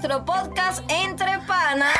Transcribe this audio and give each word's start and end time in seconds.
nuestro 0.00 0.24
podcast 0.24 0.88
Entre 0.88 1.40
Panas. 1.40 1.98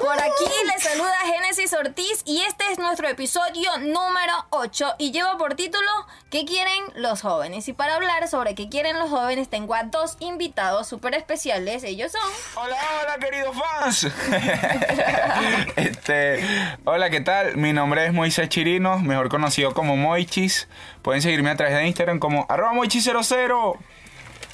Por 0.00 0.18
aquí 0.18 0.50
les 0.66 0.82
saluda 0.82 1.14
Génesis 1.26 1.74
Ortiz 1.74 2.22
y 2.24 2.40
este 2.48 2.64
es 2.72 2.78
nuestro 2.78 3.06
episodio 3.08 3.70
número 3.76 4.46
8 4.48 4.94
y 4.96 5.10
lleva 5.10 5.36
por 5.36 5.56
título 5.56 5.86
¿Qué 6.30 6.46
quieren 6.46 6.82
los 6.94 7.20
jóvenes? 7.20 7.68
Y 7.68 7.74
para 7.74 7.96
hablar 7.96 8.26
sobre 8.28 8.54
qué 8.54 8.70
quieren 8.70 8.98
los 8.98 9.10
jóvenes 9.10 9.50
tengo 9.50 9.74
a 9.74 9.82
dos 9.82 10.16
invitados 10.20 10.88
súper 10.88 11.14
especiales. 11.14 11.84
Ellos 11.84 12.12
son... 12.12 12.22
Hola, 12.54 12.76
hola 13.02 13.18
queridos 13.18 13.54
fans. 13.54 14.04
este, 15.76 16.42
hola, 16.86 17.10
¿qué 17.10 17.20
tal? 17.20 17.58
Mi 17.58 17.74
nombre 17.74 18.06
es 18.06 18.14
Moisés 18.14 18.48
Chirino, 18.48 18.98
mejor 19.00 19.28
conocido 19.28 19.74
como 19.74 19.98
Moichis. 19.98 20.68
Pueden 21.02 21.20
seguirme 21.20 21.50
a 21.50 21.56
través 21.56 21.74
de 21.74 21.86
Instagram 21.86 22.18
como 22.18 22.46
arroba 22.48 22.72
moichis00. 22.72 23.76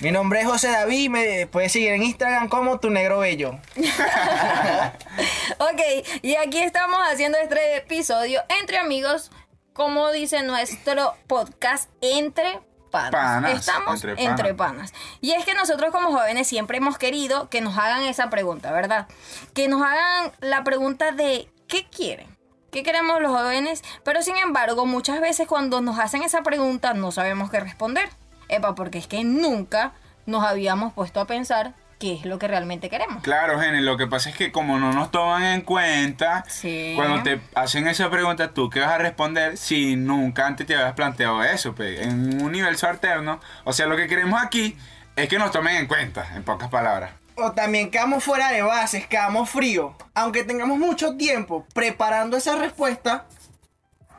Mi 0.00 0.10
nombre 0.10 0.40
es 0.40 0.46
José 0.46 0.68
David, 0.68 1.10
me 1.10 1.46
puedes 1.46 1.72
seguir 1.72 1.92
en 1.92 2.02
Instagram 2.02 2.48
como 2.48 2.78
tu 2.80 2.90
negro 2.90 3.18
bello. 3.20 3.58
ok, 5.58 5.80
y 6.22 6.36
aquí 6.36 6.58
estamos 6.58 6.98
haciendo 7.10 7.38
este 7.38 7.76
episodio 7.76 8.42
entre 8.60 8.78
amigos, 8.78 9.30
como 9.72 10.12
dice 10.12 10.42
nuestro 10.42 11.14
podcast, 11.26 11.90
entre 12.00 12.60
panas. 12.90 13.10
Panas, 13.12 13.58
Estamos 13.58 14.04
entre 14.04 14.24
entre 14.24 14.54
panas. 14.54 14.90
panas. 14.92 15.18
Y 15.20 15.32
es 15.32 15.44
que 15.44 15.54
nosotros 15.54 15.90
como 15.92 16.12
jóvenes 16.12 16.46
siempre 16.46 16.78
hemos 16.78 16.98
querido 16.98 17.48
que 17.48 17.60
nos 17.60 17.76
hagan 17.78 18.02
esa 18.04 18.28
pregunta, 18.30 18.72
¿verdad? 18.72 19.06
Que 19.54 19.68
nos 19.68 19.82
hagan 19.82 20.32
la 20.40 20.62
pregunta 20.62 21.12
de 21.12 21.48
¿qué 21.68 21.86
quieren? 21.88 22.36
¿Qué 22.70 22.82
queremos 22.82 23.22
los 23.22 23.30
jóvenes? 23.32 23.82
Pero 24.04 24.20
sin 24.22 24.36
embargo, 24.36 24.84
muchas 24.84 25.20
veces 25.20 25.46
cuando 25.46 25.80
nos 25.80 25.98
hacen 25.98 26.22
esa 26.22 26.42
pregunta 26.42 26.92
no 26.92 27.10
sabemos 27.12 27.50
qué 27.50 27.60
responder. 27.60 28.10
Epa, 28.48 28.74
porque 28.74 28.98
es 28.98 29.06
que 29.06 29.24
nunca 29.24 29.92
nos 30.26 30.44
habíamos 30.44 30.92
puesto 30.92 31.20
a 31.20 31.26
pensar 31.26 31.74
qué 31.98 32.12
es 32.14 32.26
lo 32.26 32.38
que 32.38 32.46
realmente 32.46 32.90
queremos. 32.90 33.22
Claro, 33.22 33.58
Gene, 33.58 33.80
lo 33.80 33.96
que 33.96 34.06
pasa 34.06 34.28
es 34.28 34.36
que 34.36 34.52
como 34.52 34.78
no 34.78 34.92
nos 34.92 35.10
toman 35.10 35.42
en 35.44 35.60
cuenta, 35.62 36.44
Sí. 36.46 36.92
cuando 36.94 37.22
te 37.22 37.40
hacen 37.54 37.88
esa 37.88 38.10
pregunta, 38.10 38.52
¿tú 38.52 38.68
qué 38.68 38.80
vas 38.80 38.90
a 38.90 38.98
responder 38.98 39.56
si 39.56 39.96
nunca 39.96 40.46
antes 40.46 40.66
te 40.66 40.74
habías 40.74 40.92
planteado 40.92 41.42
eso? 41.42 41.74
pe? 41.74 42.02
En 42.02 42.34
un 42.34 42.42
universo 42.42 42.86
alterno, 42.86 43.40
o 43.64 43.72
sea, 43.72 43.86
lo 43.86 43.96
que 43.96 44.08
queremos 44.08 44.42
aquí 44.42 44.76
es 45.16 45.28
que 45.28 45.38
nos 45.38 45.50
tomen 45.52 45.76
en 45.76 45.86
cuenta, 45.86 46.26
en 46.34 46.42
pocas 46.42 46.68
palabras. 46.68 47.12
O 47.38 47.52
también 47.52 47.90
quedamos 47.90 48.22
fuera 48.24 48.50
de 48.50 48.60
bases, 48.62 49.06
quedamos 49.06 49.48
fríos. 49.48 49.94
Aunque 50.14 50.44
tengamos 50.44 50.78
mucho 50.78 51.16
tiempo 51.16 51.66
preparando 51.74 52.36
esa 52.36 52.56
respuesta, 52.56 53.24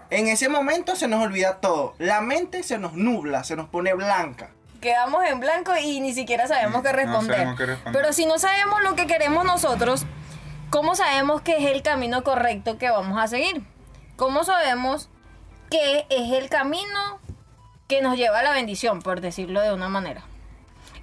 en 0.10 0.28
ese 0.28 0.50
momento 0.50 0.96
se 0.96 1.08
nos 1.08 1.24
olvida 1.24 1.58
todo. 1.60 1.94
La 1.98 2.22
mente 2.22 2.64
se 2.64 2.78
nos 2.78 2.94
nubla, 2.94 3.44
se 3.44 3.56
nos 3.56 3.68
pone 3.70 3.94
blanca. 3.94 4.52
Quedamos 4.82 5.24
en 5.26 5.40
blanco 5.40 5.72
y 5.82 6.00
ni 6.00 6.14
siquiera 6.14 6.48
sabemos 6.48 6.84
qué 6.84 6.90
No 6.92 6.96
responder. 6.98 7.36
sabemos 7.38 7.58
qué 7.58 7.66
responder. 7.66 8.02
Pero 8.02 8.14
si 8.14 8.26
no 8.26 8.38
sabemos 8.40 8.82
lo 8.84 8.96
que 8.96 9.08
queremos 9.08 9.44
nosotros, 9.44 10.06
¿cómo 10.70 10.96
sabemos 10.96 11.42
que 11.42 11.58
es 11.58 11.66
el 11.72 11.82
camino 11.82 12.24
correcto 12.24 12.78
que 12.78 12.90
vamos 12.90 13.20
a 13.20 13.28
seguir? 13.28 13.64
¿Cómo 14.16 14.44
sabemos 14.44 15.10
que 15.72 16.06
es 16.10 16.32
el 16.32 16.50
camino 16.50 17.20
que 17.88 18.02
nos 18.02 18.18
lleva 18.18 18.40
a 18.40 18.44
la 18.44 18.52
bendición, 18.52 19.02
por 19.02 19.20
decirlo 19.22 19.62
de 19.62 19.74
una 19.74 19.90
manera? 19.90 20.24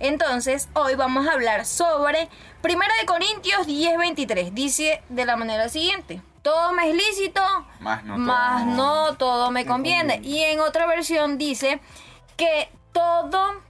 Entonces, 0.01 0.69
hoy 0.75 0.95
vamos 0.97 1.27
a 1.27 1.33
hablar 1.33 1.67
sobre 1.67 2.29
1 2.63 2.79
de 3.01 3.07
Corintios 3.07 3.67
10:23. 3.67 4.53
Dice 4.53 5.03
de 5.09 5.25
la 5.25 5.37
manera 5.37 5.69
siguiente: 5.69 6.21
Todo 6.45 6.75
me 6.75 6.91
es 6.91 6.95
lícito, 6.95 7.41
Más 7.81 8.05
no 8.05 8.17
todo. 8.17 8.25
más 8.27 8.67
no 8.67 9.17
todo 9.17 9.51
me 9.51 9.65
conviene. 9.65 10.21
Y 10.23 10.41
en 10.41 10.61
otra 10.61 10.85
versión 10.87 11.39
dice 11.39 11.81
que 12.37 12.71
todo 12.93 13.63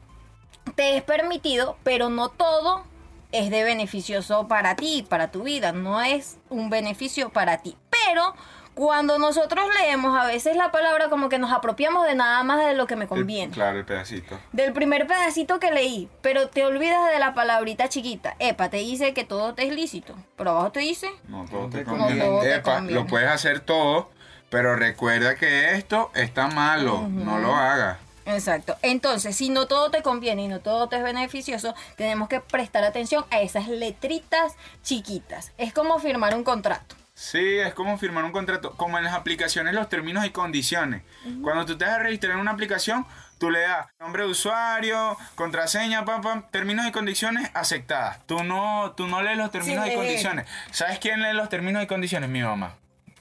te 0.75 0.97
es 0.97 1.05
permitido, 1.05 1.77
pero 1.85 2.11
no 2.11 2.31
todo 2.31 2.85
es 3.31 3.51
de 3.51 3.63
beneficioso 3.63 4.49
para 4.49 4.75
ti, 4.75 5.07
para 5.09 5.31
tu 5.31 5.45
vida. 5.45 5.71
No 5.71 6.03
es 6.03 6.39
un 6.51 6.69
beneficio 6.69 7.31
para 7.31 7.59
ti. 7.63 7.77
Pero 7.91 8.35
cuando 8.75 9.19
nosotros 9.19 9.65
leemos 9.81 10.19
a 10.19 10.27
veces 10.27 10.57
la 10.57 10.71
palabra 10.73 11.09
como 11.09 11.29
que 11.29 11.39
nos 11.39 11.53
apropiamos 11.53 12.07
de 12.07 12.15
nada 12.15 12.43
más 12.43 12.65
de 12.67 12.75
lo 12.75 12.87
que 12.87 12.97
me 12.97 13.05
El- 13.05 13.09
conviene. 13.09 13.53
claro, 13.53 13.79
el 13.79 13.85
pedacito. 13.85 14.39
Del 14.53 14.73
primer 14.73 15.07
pedacito 15.07 15.61
que 15.61 15.71
leí, 15.71 16.09
pero 16.23 16.49
te 16.49 16.65
olvidas 16.65 17.11
de 17.13 17.19
la 17.19 17.35
palabrita 17.35 17.89
chiquita. 17.89 18.35
Epa, 18.39 18.69
te 18.71 18.79
dice 18.79 19.15
que 19.15 19.25
todo 19.25 19.55
te 19.55 19.67
es 19.69 19.75
lícito. 19.75 20.15
Pero 20.37 20.51
abajo 20.51 20.73
te 20.73 20.81
dice 20.81 21.09
No 21.29 21.45
todo 21.51 21.69
te 21.69 21.85
No 21.85 21.97
conviene. 21.97 22.25
todo 22.25 22.41
te 22.41 22.55
Epa, 22.55 22.75
conviene. 22.77 23.01
lo 23.01 23.07
puedes 23.07 23.29
hacer 23.31 23.61
todo, 23.61 24.11
pero 24.51 24.75
recuerda 24.77 25.37
que 25.37 25.73
esto 25.75 26.11
está 26.15 26.49
malo. 26.49 27.07
No 27.09 27.39
lo 27.39 27.55
hagas. 27.55 27.99
Exacto. 28.27 28.77
Entonces, 28.81 29.37
si 29.37 29.51
no 29.51 29.67
todo 29.67 29.91
te 29.91 30.03
conviene 30.03 30.45
y 30.45 30.49
no 30.49 30.61
todo 30.61 30.89
te 30.89 30.97
es 30.97 31.03
beneficioso, 31.03 31.75
tenemos 31.97 32.29
que 32.29 32.41
prestar 32.41 32.83
atención 32.83 33.25
a 33.31 33.41
esas 33.43 33.69
letritas 33.69 34.55
chiquitas. 34.83 35.53
Es 35.59 35.75
como 35.75 35.99
firmar 35.99 36.35
un 36.35 36.43
contrato. 36.43 36.97
Sí, 37.15 37.59
es 37.59 37.73
como 37.75 37.97
firmar 37.97 38.25
un 38.25 38.33
contrato, 38.33 38.77
como 38.77 38.99
en 38.99 39.05
las 39.05 39.15
aplicaciones 39.15 39.73
los 39.73 39.89
términos 39.89 40.27
y 40.27 40.31
condiciones. 40.31 41.03
Cuando 41.43 41.65
tú 41.65 41.79
te 41.79 41.85
vas 41.85 41.95
a 41.95 41.99
registrar 42.01 42.33
en 42.33 42.41
una 42.41 42.51
aplicación, 42.51 43.07
tú 43.39 43.51
le 43.53 43.61
das 43.61 43.87
nombre 44.01 44.25
de 44.25 44.31
usuario, 44.31 45.17
contraseña, 45.37 46.05
pam, 46.05 46.23
pam, 46.23 46.45
términos 46.51 46.87
y 46.89 46.91
condiciones 46.91 47.49
aceptadas. 47.55 48.19
Tú 48.27 48.43
no, 48.43 48.95
tú 48.97 49.07
no 49.07 49.23
lees 49.23 49.39
los 49.39 49.53
términos 49.53 49.85
Sí. 49.87 49.93
y 49.93 49.95
condiciones. 49.95 50.47
¿Sabes 50.73 50.99
quién 50.99 51.23
lee 51.23 51.33
los 51.35 51.49
términos 51.49 51.85
y 51.85 51.87
condiciones? 51.87 52.29
Mi 52.31 52.43
mamá. 52.43 52.75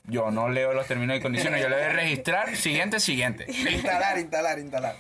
Yo 0.06 0.32
no 0.32 0.50
leo 0.50 0.74
los 0.74 0.88
términos 0.88 1.18
y 1.18 1.22
condiciones, 1.22 1.62
yo 1.62 1.70
le 1.70 1.78
doy 1.78 1.94
registrar, 1.94 2.56
siguiente, 2.58 3.00
siguiente. 3.00 3.46
Instalar, 3.48 4.18
instalar, 4.18 4.58
instalar. 4.58 4.96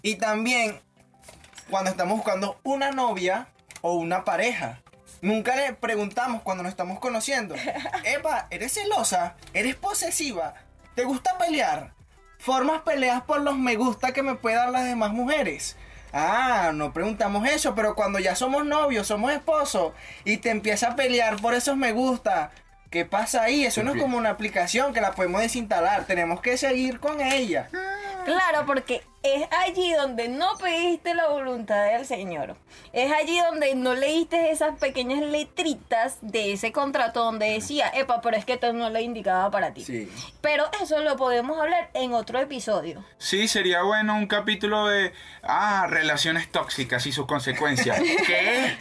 Y 0.00 0.14
también 0.16 0.80
cuando 1.68 1.90
estamos 1.90 2.16
buscando 2.16 2.58
una 2.62 2.92
novia 2.92 3.48
o 3.82 3.92
una 3.94 4.24
pareja. 4.24 4.80
Nunca 5.20 5.56
le 5.56 5.72
preguntamos 5.72 6.42
cuando 6.42 6.62
nos 6.62 6.70
estamos 6.70 6.98
conociendo. 7.00 7.54
Epa, 8.04 8.46
¿eres 8.50 8.74
celosa? 8.74 9.34
¿Eres 9.52 9.74
posesiva? 9.74 10.54
¿Te 10.94 11.04
gusta 11.04 11.38
pelear? 11.38 11.92
¿Formas 12.38 12.82
peleas 12.82 13.22
por 13.22 13.40
los 13.40 13.58
me 13.58 13.76
gusta 13.76 14.12
que 14.12 14.22
me 14.22 14.36
puedan 14.36 14.66
dar 14.66 14.70
las 14.72 14.84
demás 14.84 15.12
mujeres? 15.12 15.76
Ah, 16.12 16.70
no 16.72 16.92
preguntamos 16.92 17.46
eso, 17.48 17.74
pero 17.74 17.94
cuando 17.94 18.18
ya 18.18 18.34
somos 18.34 18.64
novios, 18.64 19.06
somos 19.06 19.32
esposos 19.32 19.92
y 20.24 20.38
te 20.38 20.50
empieza 20.50 20.88
a 20.88 20.96
pelear 20.96 21.36
por 21.36 21.54
esos 21.54 21.76
me 21.76 21.92
gusta, 21.92 22.50
¿qué 22.90 23.04
pasa 23.04 23.42
ahí? 23.42 23.64
Eso 23.64 23.82
no 23.82 23.92
es 23.92 24.00
como 24.00 24.16
una 24.16 24.30
aplicación 24.30 24.94
que 24.94 25.00
la 25.00 25.12
podemos 25.12 25.42
desinstalar, 25.42 26.04
tenemos 26.06 26.40
que 26.40 26.56
seguir 26.56 27.00
con 27.00 27.20
ella. 27.20 27.68
Claro, 28.32 28.66
porque 28.66 29.02
es 29.22 29.46
allí 29.50 29.92
donde 29.92 30.28
no 30.28 30.56
pediste 30.58 31.14
la 31.14 31.28
voluntad 31.28 31.86
del 31.86 32.06
Señor. 32.06 32.56
Es 32.92 33.12
allí 33.12 33.38
donde 33.40 33.74
no 33.74 33.94
leíste 33.94 34.50
esas 34.50 34.78
pequeñas 34.78 35.20
letritas 35.20 36.18
de 36.22 36.52
ese 36.52 36.72
contrato 36.72 37.24
donde 37.24 37.46
decía, 37.50 37.88
epa, 37.88 38.20
pero 38.20 38.36
es 38.36 38.44
que 38.44 38.54
esto 38.54 38.72
no 38.72 38.90
le 38.90 39.02
indicaba 39.02 39.50
para 39.50 39.72
ti. 39.72 39.84
Sí. 39.84 40.10
Pero 40.40 40.64
eso 40.80 41.00
lo 41.00 41.16
podemos 41.16 41.58
hablar 41.58 41.90
en 41.94 42.14
otro 42.14 42.38
episodio. 42.38 43.04
Sí, 43.18 43.48
sería 43.48 43.82
bueno 43.82 44.14
un 44.14 44.26
capítulo 44.26 44.86
de 44.86 45.12
ah, 45.42 45.86
relaciones 45.88 46.50
tóxicas 46.50 47.06
y 47.06 47.12
sus 47.12 47.26
consecuencias. 47.26 48.00
¿Qué? 48.26 48.76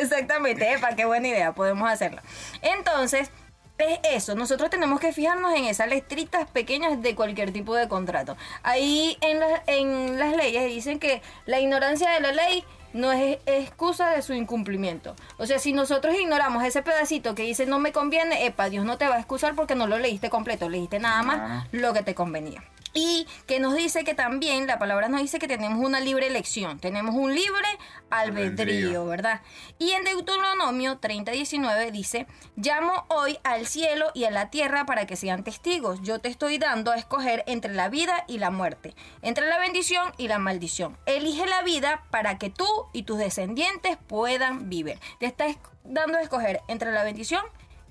Exactamente, 0.00 0.72
epa, 0.72 0.94
qué 0.96 1.04
buena 1.04 1.28
idea, 1.28 1.52
podemos 1.52 1.88
hacerla. 1.88 2.22
Entonces, 2.62 3.30
es 3.78 3.98
eso, 4.04 4.34
nosotros 4.34 4.70
tenemos 4.70 5.00
que 5.00 5.12
fijarnos 5.12 5.54
en 5.54 5.64
esas 5.66 5.88
letritas 5.88 6.48
pequeñas 6.50 7.02
de 7.02 7.14
cualquier 7.14 7.52
tipo 7.52 7.74
de 7.74 7.88
contrato. 7.88 8.36
Ahí 8.62 9.16
en, 9.20 9.40
la- 9.40 9.62
en 9.66 10.18
las 10.18 10.34
leyes 10.36 10.64
dicen 10.66 10.98
que 10.98 11.20
la 11.46 11.60
ignorancia 11.60 12.10
de 12.10 12.20
la 12.20 12.32
ley 12.32 12.64
no 12.92 13.12
es 13.12 13.38
excusa 13.44 14.08
de 14.10 14.22
su 14.22 14.32
incumplimiento. 14.32 15.14
O 15.36 15.44
sea, 15.44 15.58
si 15.58 15.74
nosotros 15.74 16.14
ignoramos 16.18 16.64
ese 16.64 16.80
pedacito 16.82 17.34
que 17.34 17.42
dice 17.42 17.66
no 17.66 17.78
me 17.78 17.92
conviene, 17.92 18.46
epa, 18.46 18.70
Dios 18.70 18.86
no 18.86 18.96
te 18.96 19.06
va 19.06 19.16
a 19.16 19.18
excusar 19.18 19.54
porque 19.54 19.74
no 19.74 19.86
lo 19.86 19.98
leíste 19.98 20.30
completo, 20.30 20.68
leíste 20.70 20.98
nada 20.98 21.22
más 21.22 21.36
Claro. 21.36 21.64
lo 21.72 21.92
que 21.92 22.02
te 22.02 22.14
convenía. 22.14 22.62
Y 22.96 23.26
que 23.46 23.60
nos 23.60 23.74
dice 23.74 24.04
que 24.04 24.14
también, 24.14 24.66
la 24.66 24.78
palabra 24.78 25.08
nos 25.08 25.20
dice 25.20 25.38
que 25.38 25.48
tenemos 25.48 25.84
una 25.84 26.00
libre 26.00 26.26
elección, 26.26 26.80
tenemos 26.80 27.14
un 27.14 27.34
libre 27.34 27.68
albedrío. 28.08 29.04
¿verdad? 29.04 29.42
Y 29.78 29.90
en 29.90 30.04
Deuteronomio 30.04 30.98
30:19 30.98 31.90
dice, 31.90 32.26
llamo 32.56 33.04
hoy 33.08 33.38
al 33.44 33.66
cielo 33.66 34.06
y 34.14 34.24
a 34.24 34.30
la 34.30 34.50
tierra 34.50 34.86
para 34.86 35.06
que 35.06 35.16
sean 35.16 35.44
testigos. 35.44 36.00
Yo 36.02 36.20
te 36.20 36.28
estoy 36.28 36.58
dando 36.58 36.90
a 36.90 36.96
escoger 36.96 37.44
entre 37.46 37.74
la 37.74 37.88
vida 37.88 38.24
y 38.28 38.38
la 38.38 38.50
muerte, 38.50 38.94
entre 39.22 39.46
la 39.46 39.58
bendición 39.58 40.12
y 40.16 40.28
la 40.28 40.38
maldición. 40.38 40.96
Elige 41.04 41.46
la 41.46 41.62
vida 41.62 42.04
para 42.10 42.38
que 42.38 42.48
tú 42.48 42.66
y 42.94 43.02
tus 43.02 43.18
descendientes 43.18 43.98
puedan 44.06 44.70
vivir. 44.70 44.98
Te 45.20 45.26
está 45.26 45.46
dando 45.84 46.18
a 46.18 46.22
escoger 46.22 46.62
entre 46.68 46.92
la 46.92 47.04
bendición 47.04 47.44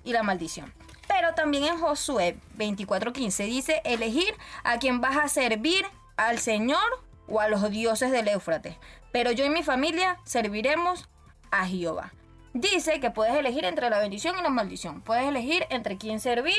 y 0.04 0.13
la 0.13 0.24
maldición. 0.24 0.74
Pero 1.07 1.34
también 1.34 1.66
en 1.66 1.80
Josué 1.80 2.38
24:15 2.57 3.46
dice 3.46 3.81
elegir 3.86 4.34
a 4.63 4.80
quien 4.80 5.02
vas 5.02 5.18
a 5.18 5.28
servir, 5.28 5.86
al 6.18 6.40
Señor 6.40 7.04
o 7.28 7.40
a 7.42 7.50
los 7.50 7.69
dioses 7.69 8.12
del 8.12 8.28
Éufrates. 8.28 8.75
Pero 9.12 9.31
yo 9.31 9.46
y 9.46 9.50
mi 9.50 9.63
familia 9.63 10.18
serviremos 10.24 11.10
a 11.52 11.68
Jehová. 11.68 12.13
Dice 12.54 13.00
que 13.00 13.12
puedes 13.12 13.36
elegir 13.36 13.66
entre 13.66 13.90
la 13.90 14.00
bendición 14.00 14.36
y 14.40 14.42
la 14.42 14.50
maldición. 14.50 15.02
Puedes 15.02 15.25
elegir 15.28 15.66
entre 15.69 15.98
quién 15.98 16.19
servir, 16.19 16.56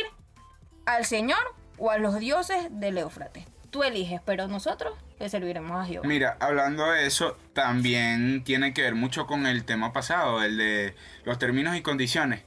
al 0.84 1.04
Señor 1.04 1.38
o 1.78 1.90
a 1.90 1.98
los 1.98 2.18
dioses 2.18 2.68
del 2.70 2.98
Éufrates. 2.98 3.44
tú 3.70 3.82
eliges, 3.82 4.20
pero 4.24 4.46
nosotros 4.48 4.94
le 5.18 5.28
serviremos 5.28 5.72
a 5.72 5.84
Jehová. 5.84 6.06
Mira, 6.06 6.36
hablando 6.40 6.86
de 6.92 7.06
eso, 7.06 7.36
también 7.52 8.42
tiene 8.42 8.72
que 8.72 8.80
ver 8.80 8.94
mucho 8.94 9.26
con 9.26 9.46
el 9.46 9.64
tema 9.64 9.92
pasado, 9.92 10.42
el 10.42 10.56
de 10.56 10.94
los 11.24 11.38
términos 11.38 11.76
y 11.76 11.82
condiciones. 11.82 12.42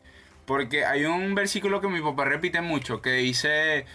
Porque 0.50 0.84
hay 0.84 1.06
un 1.06 1.36
versículo 1.36 1.80
que 1.80 1.90
mi 1.90 2.02
papá 2.02 2.26
repite 2.26 2.60
mucho, 2.62 3.04
que 3.04 3.12
dice, 3.12 3.86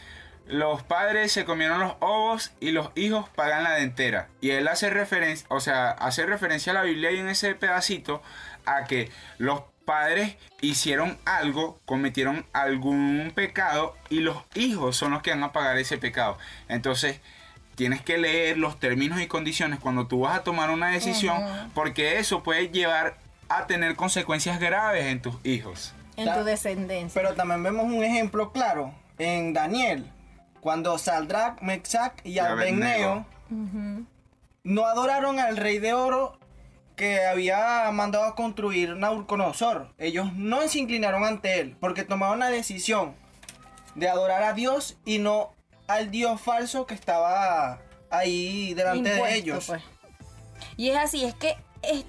los 0.47 0.85
padres 0.85 1.33
se 1.33 1.45
comieron 1.45 1.81
los 1.81 1.95
ovos 1.99 2.53
y 2.61 2.71
los 2.71 2.93
hijos 2.95 3.29
pagan 3.31 3.65
la 3.65 3.73
dentera. 3.73 4.29
Y 4.41 4.51
él 4.51 4.69
hace 4.69 4.89
referencia, 4.89 5.45
o 5.51 5.59
sea, 5.59 5.91
hace 5.91 6.25
referencia 6.27 6.71
a 6.71 6.75
la 6.75 6.83
Biblia 6.85 7.11
y 7.11 7.19
en 7.19 7.29
ese 7.29 7.57
pedacito 7.57 8.23
a 8.67 8.85
que 8.85 9.11
los 9.39 9.63
padres 9.85 10.37
hicieron 10.61 11.19
algo, 11.25 11.81
cometieron 11.87 12.47
algún 12.53 13.33
pecado 13.35 13.97
y 14.09 14.21
los 14.21 14.37
hijos 14.55 14.97
son 14.97 15.11
los 15.11 15.23
que 15.23 15.31
van 15.31 15.43
a 15.43 15.51
pagar 15.51 15.77
ese 15.77 15.99
pecado. 15.99 16.39
Entonces, 16.69 17.21
tienes 17.75 18.01
que 18.01 18.17
leer 18.17 18.59
los 18.59 18.79
términos 18.79 19.21
y 19.21 19.27
condiciones 19.27 19.81
cuando 19.81 20.07
tú 20.07 20.21
vas 20.21 20.39
a 20.39 20.45
tomar 20.45 20.71
una 20.71 20.91
decisión, 20.91 21.43
porque 21.75 22.21
eso 22.21 22.45
puede 22.45 22.69
llevar 22.69 23.19
a 23.49 23.67
tener 23.67 23.97
consecuencias 23.97 24.61
graves 24.61 25.07
en 25.07 25.21
tus 25.21 25.45
hijos. 25.45 25.95
En 26.17 26.33
tu 26.33 26.45
descendencia. 26.45 27.21
Pero 27.21 27.35
también 27.35 27.63
vemos 27.63 27.85
un 27.85 28.03
ejemplo 28.05 28.53
claro 28.53 28.95
en 29.19 29.53
Daniel, 29.53 30.11
cuando 30.61 30.99
Saldrach, 30.99 31.61
Mexac 31.61 32.25
y 32.25 32.39
Abednego. 32.39 33.27
No 34.63 34.87
adoraron 34.87 35.39
al 35.39 35.57
rey 35.57 35.79
de 35.79 35.93
oro 35.93 36.39
que 36.97 37.25
había 37.27 37.91
mandado 37.93 38.25
a 38.25 38.35
construir 38.35 38.97
Nabucodonosor. 38.97 39.93
Ellos 39.99 40.33
no 40.35 40.67
se 40.69 40.79
inclinaron 40.79 41.25
ante 41.25 41.61
él 41.61 41.77
porque 41.81 42.05
tomaron 42.05 42.39
la 42.39 42.49
decisión 42.49 43.15
de 43.95 44.09
adorar 44.09 44.43
a 44.43 44.53
Dios 44.53 44.97
y 45.05 45.19
no 45.19 45.53
al 45.87 46.11
Dios 46.11 46.41
falso 46.41 46.87
que 46.87 46.95
estaba 46.95 47.81
ahí 48.11 48.75
delante 48.75 49.11
de 49.11 49.17
Impuesto, 49.17 49.39
ellos. 49.39 49.67
pues. 49.67 49.83
Y 50.77 50.89
es 50.91 50.97
así, 50.97 51.25
es 51.25 51.35
que 51.35 51.57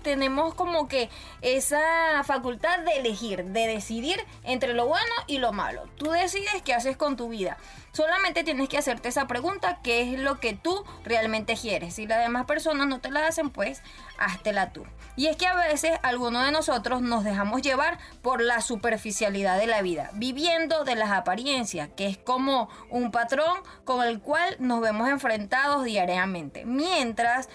tenemos 0.02 0.54
como 0.54 0.88
que 0.88 1.10
esa 1.42 2.24
facultad 2.24 2.80
de 2.80 2.98
elegir, 2.98 3.46
de 3.46 3.68
decidir 3.68 4.20
entre 4.44 4.74
lo 4.74 4.88
bueno 4.88 5.14
y 5.28 5.38
lo 5.38 5.54
malo. 5.54 5.88
Tú 5.98 6.12
decides 6.12 6.62
qué 6.64 6.74
haces 6.74 6.98
con 6.98 7.16
tu 7.16 7.30
vida. 7.30 7.58
Solamente 7.92 8.44
tienes 8.44 8.68
que 8.68 8.78
hacerte 8.78 9.08
esa 9.08 9.26
pregunta, 9.26 9.80
qué 9.82 10.02
es 10.02 10.20
lo 10.20 10.42
que 10.42 10.54
tú 10.54 10.84
realmente 11.06 11.56
quieres. 11.56 11.96
Si 11.96 12.06
las 12.06 12.20
demás 12.20 12.46
personas 12.46 12.88
no 12.88 13.00
te 13.00 13.10
la 13.10 13.26
hacen, 13.26 13.50
pues 13.50 13.82
háztela 14.18 14.74
tú. 14.74 14.84
Y 15.16 15.28
es 15.28 15.38
que 15.38 15.48
a 15.48 15.56
veces 15.56 15.98
algunos 16.04 16.46
de 16.46 16.52
nosotros 16.52 17.02
nos 17.02 17.24
dejamos 17.24 17.62
llevar 17.62 17.98
por 18.22 18.42
la 18.42 18.60
superficialidad 18.60 19.58
de 19.58 19.68
la 19.68 19.82
vida, 19.82 20.10
viviendo 20.14 20.84
de 20.84 20.96
las 20.96 21.12
apariencias, 21.12 21.88
que 21.96 22.08
es 22.08 22.18
como 22.18 22.70
un 22.90 23.12
patrón 23.12 23.62
con 23.86 24.06
el 24.06 24.20
cual 24.20 24.58
nos 24.60 24.82
vemos 24.82 25.08
enfrentados 25.08 25.86
diariamente. 25.86 26.66
Mientras 26.66 27.48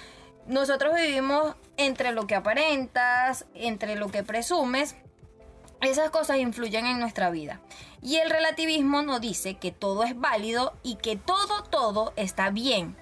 nosotros 0.50 0.96
vivimos 0.96 1.54
entre 1.76 2.10
lo 2.10 2.26
que 2.26 2.34
aparentas, 2.34 3.46
entre 3.54 3.94
lo 3.94 4.08
que 4.08 4.24
presumes, 4.24 4.96
esas 5.80 6.10
cosas 6.10 6.38
influyen 6.38 6.86
en 6.86 6.98
nuestra 6.98 7.30
vida. 7.30 7.60
Y 8.02 8.16
el 8.16 8.28
relativismo 8.30 9.02
nos 9.02 9.20
dice 9.20 9.58
que 9.58 9.70
todo 9.70 10.02
es 10.02 10.18
válido 10.18 10.74
y 10.82 10.96
que 10.96 11.14
todo, 11.14 11.62
todo 11.62 12.12
está 12.16 12.50
bien. 12.50 12.96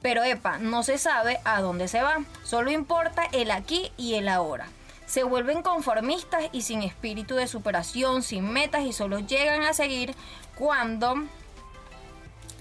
Pero 0.00 0.22
epa, 0.22 0.58
no 0.58 0.84
se 0.84 0.96
sabe 0.96 1.40
a 1.44 1.60
dónde 1.60 1.88
se 1.88 2.02
va. 2.02 2.18
Solo 2.44 2.70
importa 2.70 3.24
el 3.32 3.50
aquí 3.50 3.90
y 3.96 4.14
el 4.14 4.28
ahora. 4.28 4.68
Se 5.04 5.24
vuelven 5.24 5.62
conformistas 5.62 6.44
y 6.52 6.62
sin 6.62 6.82
espíritu 6.82 7.34
de 7.34 7.48
superación, 7.48 8.22
sin 8.22 8.50
metas 8.50 8.84
y 8.84 8.92
solo 8.92 9.18
llegan 9.18 9.62
a 9.62 9.72
seguir 9.72 10.14
cuando 10.54 11.16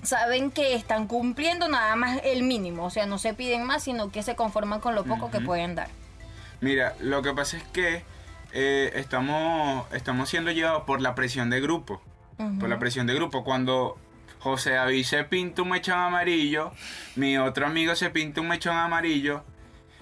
saben 0.03 0.51
que 0.51 0.73
están 0.75 1.07
cumpliendo 1.07 1.67
nada 1.67 1.95
más 1.95 2.19
el 2.23 2.43
mínimo. 2.43 2.85
O 2.85 2.89
sea, 2.89 3.05
no 3.05 3.17
se 3.17 3.33
piden 3.33 3.63
más, 3.63 3.83
sino 3.83 4.11
que 4.11 4.23
se 4.23 4.35
conforman 4.35 4.79
con 4.79 4.95
lo 4.95 5.03
poco 5.03 5.29
que 5.31 5.39
pueden 5.41 5.75
dar. 5.75 5.89
Mira, 6.59 6.95
lo 6.99 7.21
que 7.21 7.33
pasa 7.33 7.57
es 7.57 7.63
que 7.63 8.03
eh, 8.53 8.91
estamos, 8.95 9.91
estamos 9.93 10.29
siendo 10.29 10.51
llevados 10.51 10.83
por 10.83 11.01
la 11.01 11.15
presión 11.15 11.49
de 11.49 11.61
grupo. 11.61 12.01
Por 12.59 12.69
la 12.69 12.79
presión 12.79 13.05
de 13.05 13.13
grupo. 13.13 13.43
Cuando 13.43 13.97
José 14.39 14.71
David 14.71 15.03
se 15.03 15.23
pinta 15.25 15.61
un 15.61 15.69
mechón 15.69 15.99
amarillo, 15.99 16.71
mi 17.15 17.37
otro 17.37 17.67
amigo 17.67 17.95
se 17.95 18.09
pinta 18.09 18.41
un 18.41 18.47
mechón 18.47 18.75
amarillo. 18.75 19.43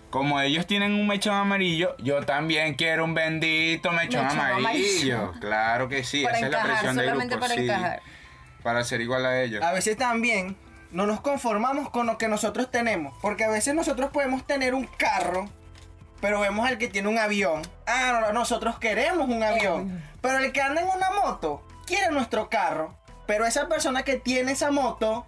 Como 0.10 0.40
ellos 0.40 0.66
tienen 0.66 0.94
un 0.94 1.06
mechón 1.06 1.36
amarillo, 1.36 1.96
yo 2.00 2.22
también 2.26 2.76
quiero 2.76 3.04
un 3.04 3.14
bendito 3.14 3.92
mechón, 3.92 4.24
Mechón 4.24 4.40
amarillo. 4.40 5.18
amarillo. 5.18 5.34
Claro 5.42 5.90
que 5.90 6.04
sí, 6.06 6.24
para 6.24 6.38
esa 6.38 6.46
es 6.48 6.52
la 6.54 6.64
presión 6.64 6.96
de 6.96 7.06
grupo. 7.08 7.40
para 7.40 7.54
sí, 7.54 7.62
encajar. 7.62 8.02
Para 8.64 8.84
ser 8.84 9.02
igual 9.02 9.26
a 9.26 9.42
ellos. 9.42 9.64
A 9.64 9.72
veces 9.72 9.98
también 9.98 10.58
no 10.92 11.06
nos 11.06 11.22
conformamos 11.22 11.90
con 11.90 12.08
lo 12.08 12.18
que 12.18 12.28
nosotros 12.28 12.70
tenemos. 12.72 13.18
Porque 13.22 13.44
a 13.44 13.50
veces 13.50 13.76
nosotros 13.76 14.10
podemos 14.12 14.46
tener 14.46 14.74
un 14.74 14.86
carro, 14.86 15.50
pero 16.22 16.40
vemos 16.40 16.68
al 16.68 16.78
que 16.78 16.88
tiene 16.88 17.08
un 17.08 17.18
avión. 17.18 17.62
Ah, 17.86 18.12
no, 18.14 18.22
no, 18.22 18.34
nosotros 18.34 18.80
queremos 18.80 19.30
un 19.30 19.44
avión. 19.44 20.04
Pero 20.22 20.40
el 20.40 20.52
que 20.52 20.62
anda 20.62 20.82
en 20.82 20.88
una 20.88 21.12
moto 21.12 21.64
quiere 21.86 22.12
nuestro 22.12 22.50
carro. 22.50 22.96
Pero 23.26 23.46
esa 23.46 23.68
persona 23.68 24.04
que 24.04 24.16
tiene 24.16 24.54
esa 24.54 24.72
moto, 24.72 25.26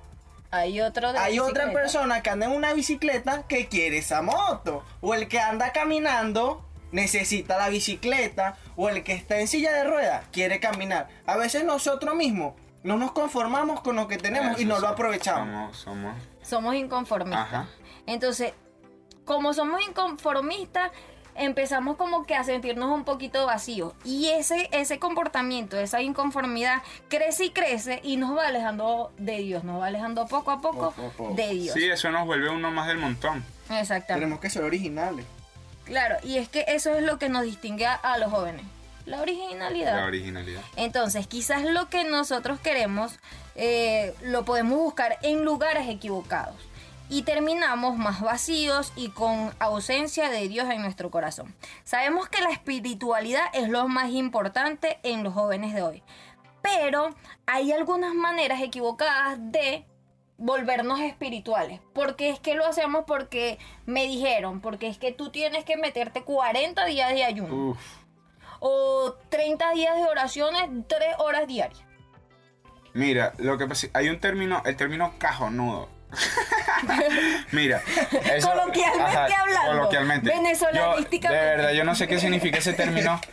Hay 0.49 0.81
otro 0.81 1.13
de 1.13 1.19
hay 1.19 1.39
otra 1.39 1.71
persona 1.71 2.21
que 2.21 2.31
anda 2.31 2.47
en 2.47 2.51
una 2.51 2.73
bicicleta 2.73 3.43
que 3.47 3.67
quiere 3.67 3.99
esa 3.99 4.21
moto. 4.21 4.83
O 4.99 5.13
el 5.13 5.27
que 5.27 5.39
anda 5.39 5.71
caminando 5.71 6.67
necesita 6.91 7.57
la 7.57 7.69
bicicleta. 7.69 8.57
O 8.75 8.89
el 8.89 9.03
que 9.03 9.13
está 9.13 9.39
en 9.39 9.47
silla 9.47 9.71
de 9.71 9.83
ruedas 9.83 10.25
quiere 10.31 10.59
caminar. 10.59 11.07
A 11.27 11.37
veces 11.37 11.63
nosotros 11.63 12.15
mismos 12.15 12.55
no 12.83 12.97
nos 12.97 13.11
conformamos 13.11 13.81
con 13.81 13.95
lo 13.95 14.07
que 14.07 14.17
tenemos 14.17 14.59
y 14.59 14.65
no 14.65 14.79
lo 14.79 14.87
aprovechamos. 14.87 15.77
Somos, 15.77 16.13
somos 16.13 16.15
Somos 16.47 16.75
inconformistas. 16.75 17.47
Ajá. 17.47 17.67
Entonces, 18.07 18.53
como 19.25 19.53
somos 19.53 19.81
inconformistas, 19.87 20.91
empezamos 21.35 21.95
como 21.95 22.25
que 22.25 22.35
a 22.35 22.43
sentirnos 22.43 22.91
un 22.91 23.03
poquito 23.05 23.45
vacíos. 23.45 23.93
Y 24.03 24.27
ese, 24.29 24.67
ese 24.71 24.99
comportamiento, 24.99 25.77
esa 25.79 26.01
inconformidad, 26.01 26.81
crece 27.07 27.45
y 27.45 27.49
crece 27.51 27.99
y 28.03 28.17
nos 28.17 28.35
va 28.35 28.47
alejando 28.47 29.11
de 29.17 29.37
Dios, 29.37 29.63
nos 29.63 29.79
va 29.81 29.87
alejando 29.87 30.25
poco 30.27 30.51
a 30.51 30.59
poco, 30.61 30.91
Poco 30.91 31.07
a 31.07 31.11
poco. 31.11 31.33
de 31.35 31.49
Dios. 31.49 31.73
Sí, 31.73 31.85
eso 31.89 32.09
nos 32.11 32.25
vuelve 32.25 32.49
uno 32.49 32.71
más 32.71 32.87
del 32.87 32.97
montón. 32.97 33.45
Exactamente. 33.69 34.13
Tenemos 34.15 34.39
que 34.39 34.49
ser 34.49 34.63
originales. 34.63 35.25
Claro, 35.85 36.17
y 36.23 36.37
es 36.37 36.49
que 36.49 36.65
eso 36.67 36.93
es 36.95 37.03
lo 37.03 37.17
que 37.17 37.29
nos 37.29 37.43
distingue 37.43 37.85
a, 37.85 37.93
a 37.95 38.17
los 38.17 38.31
jóvenes. 38.31 38.65
La 39.05 39.21
originalidad. 39.21 39.95
La 39.95 40.05
originalidad. 40.05 40.61
Entonces, 40.75 41.27
quizás 41.27 41.63
lo 41.63 41.89
que 41.89 42.03
nosotros 42.03 42.59
queremos 42.59 43.19
eh, 43.55 44.13
lo 44.21 44.45
podemos 44.45 44.79
buscar 44.79 45.17
en 45.21 45.43
lugares 45.43 45.87
equivocados. 45.89 46.55
Y 47.09 47.23
terminamos 47.23 47.97
más 47.97 48.21
vacíos 48.21 48.93
y 48.95 49.09
con 49.09 49.53
ausencia 49.59 50.29
de 50.29 50.47
Dios 50.47 50.69
en 50.69 50.81
nuestro 50.81 51.11
corazón. 51.11 51.53
Sabemos 51.83 52.29
que 52.29 52.41
la 52.41 52.51
espiritualidad 52.51 53.43
es 53.53 53.67
lo 53.67 53.87
más 53.89 54.11
importante 54.11 54.97
en 55.03 55.23
los 55.23 55.33
jóvenes 55.33 55.73
de 55.73 55.81
hoy. 55.81 56.03
Pero 56.61 57.09
hay 57.45 57.73
algunas 57.73 58.13
maneras 58.13 58.61
equivocadas 58.61 59.37
de 59.39 59.85
volvernos 60.41 60.99
espirituales. 60.99 61.79
Porque 61.93 62.29
es 62.29 62.39
que 62.39 62.55
lo 62.55 62.65
hacemos 62.65 63.03
porque 63.05 63.59
me 63.85 64.07
dijeron, 64.07 64.59
porque 64.61 64.87
es 64.87 64.97
que 64.97 65.11
tú 65.11 65.29
tienes 65.29 65.63
que 65.63 65.77
meterte 65.77 66.23
40 66.23 66.85
días 66.85 67.13
de 67.13 67.23
ayuno 67.23 67.71
Uf. 67.71 67.79
O 68.61 69.13
30 69.29 69.71
días 69.71 69.97
de 69.97 70.03
oraciones, 70.05 70.69
3 70.87 71.15
horas 71.19 71.47
diarias. 71.47 71.83
Mira, 72.93 73.33
lo 73.37 73.57
que 73.57 73.67
pasa, 73.67 73.87
hay 73.93 74.07
un 74.07 74.19
término, 74.19 74.61
el 74.65 74.77
término 74.77 75.13
cajonudo. 75.17 75.89
Mira, 77.51 77.81
eso- 78.33 78.49
Coloquialmente 78.51 79.33
hablando, 79.35 79.71
Coloquialmente. 79.71 80.29
venezolanísticamente. 80.29 81.19
Yo, 81.27 81.49
de 81.49 81.55
verdad, 81.57 81.71
yo 81.71 81.83
no 81.83 81.95
sé 81.95 82.07
qué 82.07 82.19
significa 82.19 82.57
ese 82.59 82.73
término. 82.73 83.19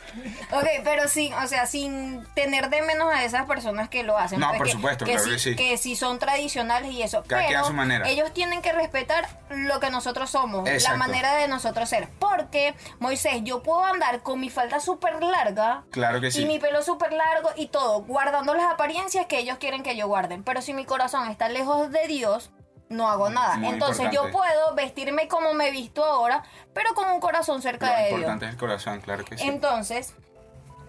Ok, 0.51 0.65
pero 0.83 1.07
sí, 1.09 1.31
o 1.45 1.47
sea, 1.47 1.67
sin 1.67 2.25
tener 2.35 2.71
de 2.71 2.81
menos 2.81 3.13
a 3.13 3.23
esas 3.25 3.45
personas 3.47 3.91
que 3.91 4.03
lo 4.03 4.17
hacen. 4.17 4.41
No, 4.41 4.49
pues, 4.49 4.59
por 4.59 4.67
que- 4.67 4.73
supuesto, 4.73 5.05
que 5.05 5.13
claro 5.17 5.39
sí, 5.39 5.55
que 5.55 5.77
sí. 5.77 5.95
son 5.95 6.19
tradicionales 6.19 6.91
y 6.93 7.03
eso. 7.03 7.23
Cada 7.27 7.43
quien 7.45 7.57
a 7.57 7.61
pero 7.61 7.67
su 7.69 7.75
manera. 7.75 8.09
ellos 8.09 8.33
tienen 8.33 8.63
que 8.63 8.73
respetar 8.73 9.29
lo 9.51 9.79
que 9.79 9.91
nosotros 9.91 10.31
somos, 10.31 10.67
la 10.83 10.97
manera 10.97 11.35
de 11.37 11.49
nosotros 11.49 11.89
ser. 11.91 12.09
Porque, 12.19 12.75
Moisés, 12.99 13.43
yo 13.45 13.63
puedo 13.63 13.85
andar 13.85 14.23
con 14.23 14.41
mi 14.41 14.49
falda 14.49 14.81
súper 14.81 15.23
larga. 15.23 15.85
Claro 15.91 16.21
que 16.21 16.31
sí. 16.31 16.43
Y 16.43 16.47
mi 16.47 16.59
pelo 16.59 16.83
súper 16.83 17.13
largo 17.13 17.51
y 17.55 17.69
todo, 17.69 18.01
guardando 18.03 18.55
las 18.55 18.73
apariencias 18.73 19.27
que 19.27 19.39
ellos 19.39 19.59
quieren 19.59 19.83
que 19.83 19.97
yo 19.97 20.09
guarden. 20.09 20.43
Pero 20.45 20.63
si 20.63 20.73
mi 20.73 20.87
corazón 20.87 21.31
está 21.31 21.51
lejos 21.51 21.91
de 21.93 22.07
Dios, 22.09 22.51
no 22.89 23.09
hago 23.09 23.31
nada. 23.31 23.57
Muy 23.57 23.75
Entonces 23.75 24.11
yo 24.13 24.31
puedo 24.31 24.75
vestirme 24.75 25.29
como 25.29 25.55
me 25.55 25.69
he 25.69 25.71
visto 25.71 26.05
ahora, 26.05 26.43
pero 26.73 26.95
con 26.95 27.11
un 27.11 27.21
corazón 27.21 27.63
cerca 27.63 27.87
Lo 27.87 27.93
de 27.93 27.99
Dios. 28.09 28.13
importante 28.13 28.47
es 28.47 28.53
el 28.53 28.57
corazón, 28.59 29.01
claro 29.01 29.25
que 29.25 29.37
sí. 29.37 29.47
Entonces, 29.47 30.15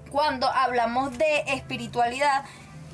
cuando 0.10 0.48
hablamos 0.48 1.18
de 1.18 1.42
espiritualidad, 1.48 2.46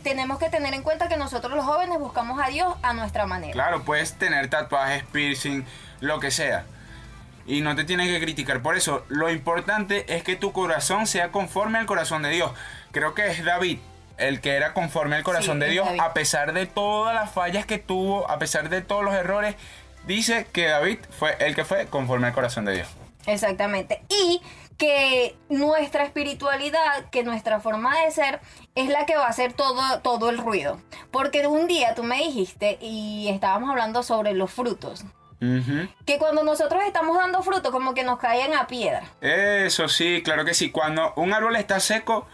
tenemos 0.03 0.37
que 0.39 0.49
tener 0.49 0.73
en 0.73 0.83
cuenta 0.83 1.07
que 1.07 1.17
nosotros 1.17 1.53
los 1.53 1.65
jóvenes 1.65 1.99
buscamos 1.99 2.39
a 2.41 2.47
Dios 2.47 2.75
a 2.83 2.93
nuestra 2.93 3.25
manera. 3.25 3.53
Claro, 3.53 3.83
puedes 3.83 4.13
tener 4.13 4.49
tatuajes, 4.49 5.03
piercing, 5.05 5.65
lo 5.99 6.19
que 6.19 6.31
sea. 6.31 6.65
Y 7.47 7.61
no 7.61 7.75
te 7.75 7.83
tienes 7.83 8.09
que 8.09 8.19
criticar 8.19 8.61
por 8.61 8.75
eso. 8.75 9.05
Lo 9.07 9.29
importante 9.29 10.15
es 10.15 10.23
que 10.23 10.35
tu 10.35 10.51
corazón 10.51 11.05
sea 11.05 11.31
conforme 11.31 11.77
al 11.77 11.85
corazón 11.85 12.23
de 12.23 12.29
Dios. 12.29 12.51
Creo 12.91 13.13
que 13.13 13.27
es 13.27 13.43
David 13.45 13.79
el 14.17 14.41
que 14.41 14.55
era 14.55 14.73
conforme 14.73 15.15
al 15.15 15.23
corazón 15.23 15.59
Sí, 15.59 15.65
de 15.65 15.71
Dios, 15.71 15.87
a 15.99 16.13
pesar 16.13 16.53
de 16.53 16.65
todas 16.65 17.13
las 17.13 17.31
fallas 17.31 17.65
que 17.65 17.77
tuvo, 17.77 18.29
a 18.29 18.39
pesar 18.39 18.69
de 18.69 18.81
todos 18.81 19.03
los 19.03 19.13
errores, 19.13 19.55
dice 20.05 20.47
que 20.51 20.67
David 20.67 20.99
fue 21.09 21.35
el 21.39 21.55
que 21.55 21.65
fue 21.65 21.87
conforme 21.87 22.27
al 22.27 22.33
corazón 22.33 22.65
de 22.65 22.73
Dios. 22.73 22.87
Exactamente. 23.27 24.03
Y 24.09 24.41
que 24.77 25.35
nuestra 25.49 26.03
espiritualidad, 26.03 27.05
que 27.09 27.23
nuestra 27.23 27.59
forma 27.59 27.97
de 28.01 28.11
ser, 28.11 28.41
es 28.75 28.89
la 28.89 29.05
que 29.05 29.15
va 29.15 29.25
a 29.25 29.29
hacer 29.29 29.53
todo, 29.53 29.99
todo 30.01 30.29
el 30.29 30.37
ruido. 30.37 30.79
Porque 31.11 31.47
un 31.47 31.67
día 31.67 31.95
tú 31.95 32.03
me 32.03 32.17
dijiste, 32.17 32.77
y 32.81 33.29
estábamos 33.29 33.69
hablando 33.69 34.03
sobre 34.03 34.33
los 34.33 34.51
frutos, 34.51 35.05
que 36.05 36.17
cuando 36.17 36.43
nosotros 36.43 36.81
estamos 36.87 37.17
dando 37.17 37.43
frutos, 37.43 37.71
como 37.71 37.93
que 37.93 38.03
nos 38.03 38.17
caen 38.19 38.53
a 38.55 38.67
piedra. 38.67 39.03
Eso 39.21 39.87
sí, 39.87 40.21
claro 40.23 40.43
que 40.43 40.53
sí. 40.53 40.71
Cuando 40.71 41.13
un 41.17 41.33
árbol 41.33 41.55
está 41.55 41.79
seco, 41.79 42.27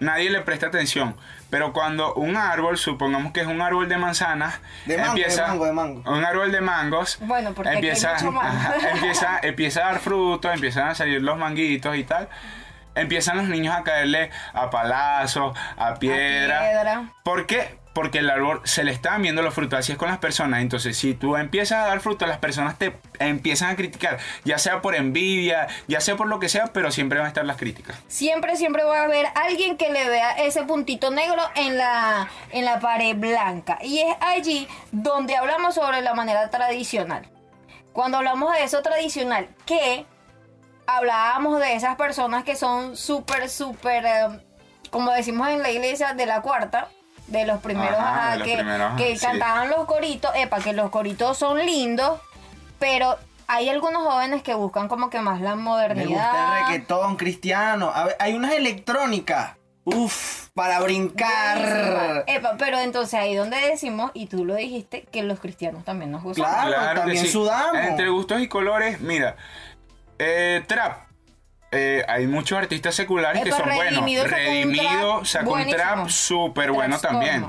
nadie 0.00 0.30
le 0.30 0.40
presta 0.40 0.66
atención. 0.66 1.16
Pero 1.50 1.72
cuando 1.72 2.14
un 2.14 2.36
árbol, 2.36 2.76
supongamos 2.76 3.32
que 3.32 3.40
es 3.40 3.46
un 3.46 3.60
árbol 3.60 3.88
de 3.88 3.98
manzanas, 3.98 4.60
De 4.84 4.96
mango, 4.98 5.10
empieza, 5.10 5.42
de 5.42 5.48
mango, 5.48 5.64
de 5.66 5.72
mango. 5.72 6.10
Un 6.10 6.24
árbol 6.24 6.50
de 6.52 6.60
mangos. 6.60 7.18
Bueno, 7.20 7.52
porque 7.54 7.70
aquí 7.70 7.78
hay 7.78 7.84
empieza, 7.84 8.12
mucho 8.14 8.32
mango. 8.32 8.48
ajá, 8.48 8.74
empieza, 8.94 9.38
empieza 9.42 9.80
a 9.80 9.92
dar 9.92 10.00
frutos, 10.00 10.52
empiezan 10.52 10.88
a 10.88 10.94
salir 10.94 11.22
los 11.22 11.38
manguitos 11.38 11.96
y 11.96 12.04
tal. 12.04 12.28
Empiezan 12.94 13.36
los 13.36 13.48
niños 13.48 13.74
a 13.76 13.82
caerle 13.84 14.30
a 14.54 14.70
palazos, 14.70 15.56
a 15.76 15.94
piedra. 15.94 16.60
piedra. 16.60 17.02
¿Por 17.22 17.46
qué? 17.46 17.78
Porque 17.96 18.18
el 18.18 18.28
árbol 18.28 18.60
se 18.64 18.84
le 18.84 18.92
están 18.92 19.22
viendo 19.22 19.40
los 19.40 19.54
frutos, 19.54 19.78
así 19.78 19.92
es 19.92 19.96
con 19.96 20.10
las 20.10 20.18
personas. 20.18 20.60
Entonces, 20.60 20.98
si 20.98 21.14
tú 21.14 21.34
empiezas 21.34 21.82
a 21.82 21.86
dar 21.86 22.00
frutos, 22.00 22.28
las 22.28 22.36
personas 22.36 22.76
te 22.76 22.94
empiezan 23.18 23.70
a 23.70 23.76
criticar, 23.76 24.18
ya 24.44 24.58
sea 24.58 24.82
por 24.82 24.94
envidia, 24.94 25.66
ya 25.88 26.02
sea 26.02 26.14
por 26.14 26.26
lo 26.26 26.38
que 26.38 26.50
sea, 26.50 26.66
pero 26.74 26.90
siempre 26.90 27.18
van 27.18 27.24
a 27.24 27.28
estar 27.28 27.46
las 27.46 27.56
críticas. 27.56 27.96
Siempre, 28.06 28.56
siempre 28.56 28.84
va 28.84 29.00
a 29.00 29.04
haber 29.04 29.24
alguien 29.34 29.78
que 29.78 29.90
le 29.90 30.10
vea 30.10 30.32
ese 30.32 30.62
puntito 30.64 31.10
negro 31.10 31.40
en 31.54 31.78
la, 31.78 32.28
en 32.50 32.66
la 32.66 32.80
pared 32.80 33.16
blanca. 33.16 33.78
Y 33.80 34.00
es 34.00 34.14
allí 34.20 34.68
donde 34.92 35.34
hablamos 35.34 35.76
sobre 35.76 36.02
la 36.02 36.12
manera 36.12 36.50
tradicional. 36.50 37.26
Cuando 37.94 38.18
hablamos 38.18 38.52
de 38.52 38.64
eso 38.64 38.82
tradicional, 38.82 39.48
que 39.64 40.04
hablábamos 40.86 41.60
de 41.60 41.76
esas 41.76 41.96
personas 41.96 42.44
que 42.44 42.56
son 42.56 42.94
súper, 42.94 43.48
súper, 43.48 44.04
eh, 44.04 44.40
como 44.90 45.12
decimos 45.12 45.48
en 45.48 45.62
la 45.62 45.70
iglesia, 45.70 46.12
de 46.12 46.26
la 46.26 46.42
cuarta. 46.42 46.90
De 47.28 47.44
los 47.44 47.60
primeros, 47.60 47.98
Ajá, 47.98 48.18
ajá, 48.18 48.32
de 48.32 48.38
los 48.38 48.48
que, 48.48 48.54
primeros, 48.56 48.96
que 48.96 49.16
sí. 49.16 49.26
cantaban 49.26 49.68
los 49.70 49.84
coritos, 49.86 50.30
epa, 50.36 50.60
que 50.60 50.72
los 50.72 50.90
coritos 50.90 51.36
son 51.36 51.58
lindos, 51.58 52.20
pero 52.78 53.16
hay 53.48 53.68
algunos 53.68 54.02
jóvenes 54.04 54.42
que 54.42 54.54
buscan 54.54 54.86
como 54.88 55.10
que 55.10 55.20
más 55.20 55.40
la 55.40 55.56
Me 55.56 55.62
modernidad. 55.62 56.08
gusta 56.08 56.58
el 56.60 56.66
reggaetón 56.66 57.16
cristiano. 57.16 57.92
Ver, 58.04 58.16
hay 58.20 58.34
unas 58.34 58.52
electrónicas. 58.52 59.56
Uf, 59.84 60.48
para 60.54 60.80
brincar. 60.80 62.24
Epa, 62.26 62.56
pero 62.58 62.78
entonces 62.78 63.14
ahí 63.14 63.34
donde 63.36 63.56
decimos, 63.56 64.10
y 64.14 64.26
tú 64.26 64.44
lo 64.44 64.54
dijiste, 64.56 65.02
que 65.12 65.22
los 65.22 65.38
cristianos 65.38 65.84
también 65.84 66.10
nos 66.10 66.22
gustan. 66.24 66.44
Claro. 66.66 67.00
también 67.00 67.26
sudamos. 67.26 67.82
Entre 67.82 68.08
gustos 68.08 68.40
y 68.40 68.48
colores, 68.48 69.00
mira, 69.00 69.36
eh, 70.18 70.64
trap. 70.66 71.05
Eh, 71.72 72.04
hay 72.08 72.26
muchos 72.26 72.58
artistas 72.58 72.94
seculares 72.94 73.42
que 73.42 73.50
son 73.50 73.64
Redimido 73.66 74.24
buenos. 74.24 74.30
Redimido 74.30 75.24
sacó 75.24 75.52
un 75.54 75.66
trap 75.66 76.08
súper 76.08 76.70
bueno 76.72 76.98
también. 76.98 77.46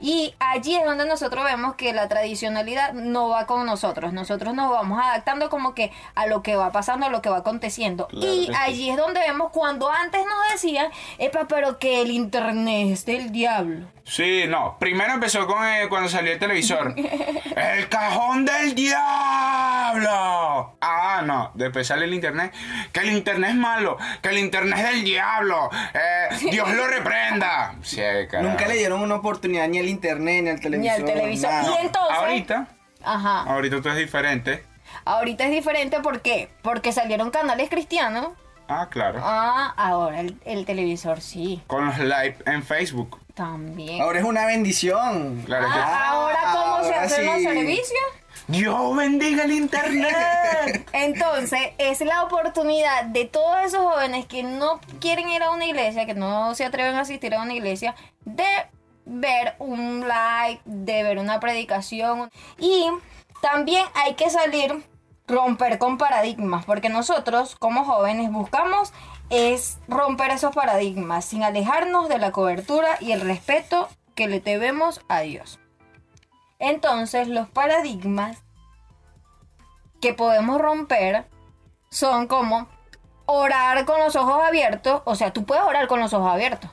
Y 0.00 0.34
allí 0.38 0.76
es 0.76 0.84
donde 0.84 1.06
nosotros 1.06 1.44
vemos 1.44 1.74
que 1.74 1.92
la 1.92 2.08
tradicionalidad 2.08 2.92
no 2.92 3.28
va 3.28 3.46
con 3.46 3.66
nosotros. 3.66 4.12
Nosotros 4.12 4.54
nos 4.54 4.70
vamos 4.70 5.00
adaptando 5.02 5.50
como 5.50 5.74
que 5.74 5.92
a 6.14 6.26
lo 6.26 6.42
que 6.42 6.56
va 6.56 6.70
pasando, 6.70 7.06
a 7.06 7.10
lo 7.10 7.22
que 7.22 7.30
va 7.30 7.38
aconteciendo. 7.38 8.06
Claro 8.08 8.32
y 8.32 8.46
sí. 8.46 8.52
allí 8.56 8.90
es 8.90 8.96
donde 8.96 9.20
vemos 9.20 9.50
cuando 9.52 9.90
antes 9.90 10.20
nos 10.24 10.52
decían, 10.52 10.90
epa, 11.18 11.46
pero 11.48 11.78
que 11.78 12.02
el 12.02 12.10
internet 12.10 12.88
es 12.92 13.06
del 13.06 13.32
diablo. 13.32 13.86
Sí, 14.08 14.44
no. 14.48 14.76
Primero 14.78 15.12
empezó 15.12 15.46
con 15.46 15.62
eh, 15.66 15.86
cuando 15.88 16.08
salió 16.08 16.32
el 16.32 16.38
televisor. 16.38 16.94
¡El 17.56 17.88
cajón 17.90 18.46
del 18.46 18.74
diablo! 18.74 18.98
Ah, 20.80 21.22
no. 21.24 21.50
Después 21.54 21.86
sale 21.86 22.06
el 22.06 22.14
internet. 22.14 22.54
Que 22.90 23.00
el 23.00 23.12
internet 23.12 23.50
es 23.50 23.56
malo. 23.56 23.98
Que 24.22 24.30
el 24.30 24.38
internet 24.38 24.78
es 24.78 24.84
del 24.92 25.04
diablo. 25.04 25.68
Eh, 25.92 26.48
Dios 26.50 26.72
lo 26.74 26.86
reprenda. 26.86 27.74
Sí. 27.88 28.02
Nunca 28.40 28.66
le 28.68 28.74
dieron 28.74 29.00
una 29.00 29.16
oportunidad 29.16 29.66
ni 29.68 29.78
al 29.88 29.94
internet, 29.94 30.44
ni 30.44 30.50
al 30.50 30.60
televisor. 31.04 31.04
televisor. 31.14 31.50
nada. 31.50 31.70
Y 31.82 31.86
entonces- 31.86 32.16
Ahorita, 32.18 32.68
Ajá. 33.02 33.42
ahorita 33.42 33.76
todo 33.80 33.92
es 33.92 33.98
diferente. 33.98 34.64
Ahorita 35.04 35.44
es 35.44 35.50
diferente, 35.50 36.00
¿por 36.00 36.20
qué? 36.20 36.50
Porque 36.62 36.92
salieron 36.92 37.30
canales 37.30 37.68
cristianos. 37.70 38.28
Ah, 38.68 38.88
claro. 38.90 39.20
Ah, 39.22 39.72
ahora 39.78 40.20
el, 40.20 40.36
el 40.44 40.66
televisor 40.66 41.20
sí, 41.22 41.62
Con 41.66 41.86
los 41.86 41.98
live 41.98 42.36
en 42.44 42.62
Facebook. 42.62 43.18
también. 43.34 44.02
Ahora 44.02 44.18
es 44.18 44.24
una 44.24 44.44
bendición. 44.46 45.42
Claro 45.46 45.66
que 45.66 45.78
Ah, 45.78 46.08
ahora 46.10 46.38
cómo 46.52 46.78
se 46.84 46.92
ahora 46.94 47.02
hacen 47.02 47.24
los 47.26 47.36
sí. 47.36 47.42
servicios. 47.44 48.00
Dios 48.46 48.96
bendiga 48.96 49.44
el 49.44 49.52
internet. 49.52 50.88
Entonces, 50.92 51.60
es 51.78 52.00
la 52.02 52.24
oportunidad 52.24 53.04
de 53.04 53.24
todos 53.26 53.58
esos 53.64 53.80
jóvenes 53.80 54.26
que 54.26 54.42
no 54.42 54.80
quieren 55.00 55.28
ir 55.28 55.42
a 55.42 55.50
una 55.50 55.64
iglesia, 55.66 56.06
que 56.06 56.14
no 56.14 56.54
se 56.54 56.64
atreven 56.64 56.94
a 56.96 57.00
asistir 57.00 57.34
a 57.34 57.42
una 57.42 57.54
iglesia, 57.54 57.94
de 58.24 58.44
ver 59.08 59.56
un 59.58 60.06
like, 60.06 60.62
de 60.64 61.02
ver 61.02 61.18
una 61.18 61.40
predicación. 61.40 62.30
Y 62.58 62.86
también 63.40 63.84
hay 63.94 64.14
que 64.14 64.30
salir, 64.30 64.84
romper 65.26 65.78
con 65.78 65.98
paradigmas, 65.98 66.64
porque 66.64 66.88
nosotros 66.88 67.56
como 67.56 67.84
jóvenes 67.84 68.30
buscamos 68.30 68.92
es 69.30 69.78
romper 69.88 70.30
esos 70.30 70.54
paradigmas 70.54 71.24
sin 71.24 71.42
alejarnos 71.42 72.08
de 72.08 72.18
la 72.18 72.32
cobertura 72.32 72.96
y 73.00 73.12
el 73.12 73.20
respeto 73.20 73.88
que 74.14 74.26
le 74.26 74.40
debemos 74.40 75.02
a 75.08 75.20
Dios. 75.20 75.60
Entonces, 76.58 77.28
los 77.28 77.48
paradigmas 77.48 78.42
que 80.00 80.14
podemos 80.14 80.60
romper 80.60 81.26
son 81.90 82.26
como 82.26 82.68
orar 83.26 83.84
con 83.84 84.00
los 84.00 84.16
ojos 84.16 84.42
abiertos. 84.44 85.02
O 85.04 85.14
sea, 85.14 85.32
tú 85.32 85.44
puedes 85.44 85.64
orar 85.64 85.86
con 85.88 86.00
los 86.00 86.12
ojos 86.12 86.32
abiertos. 86.32 86.70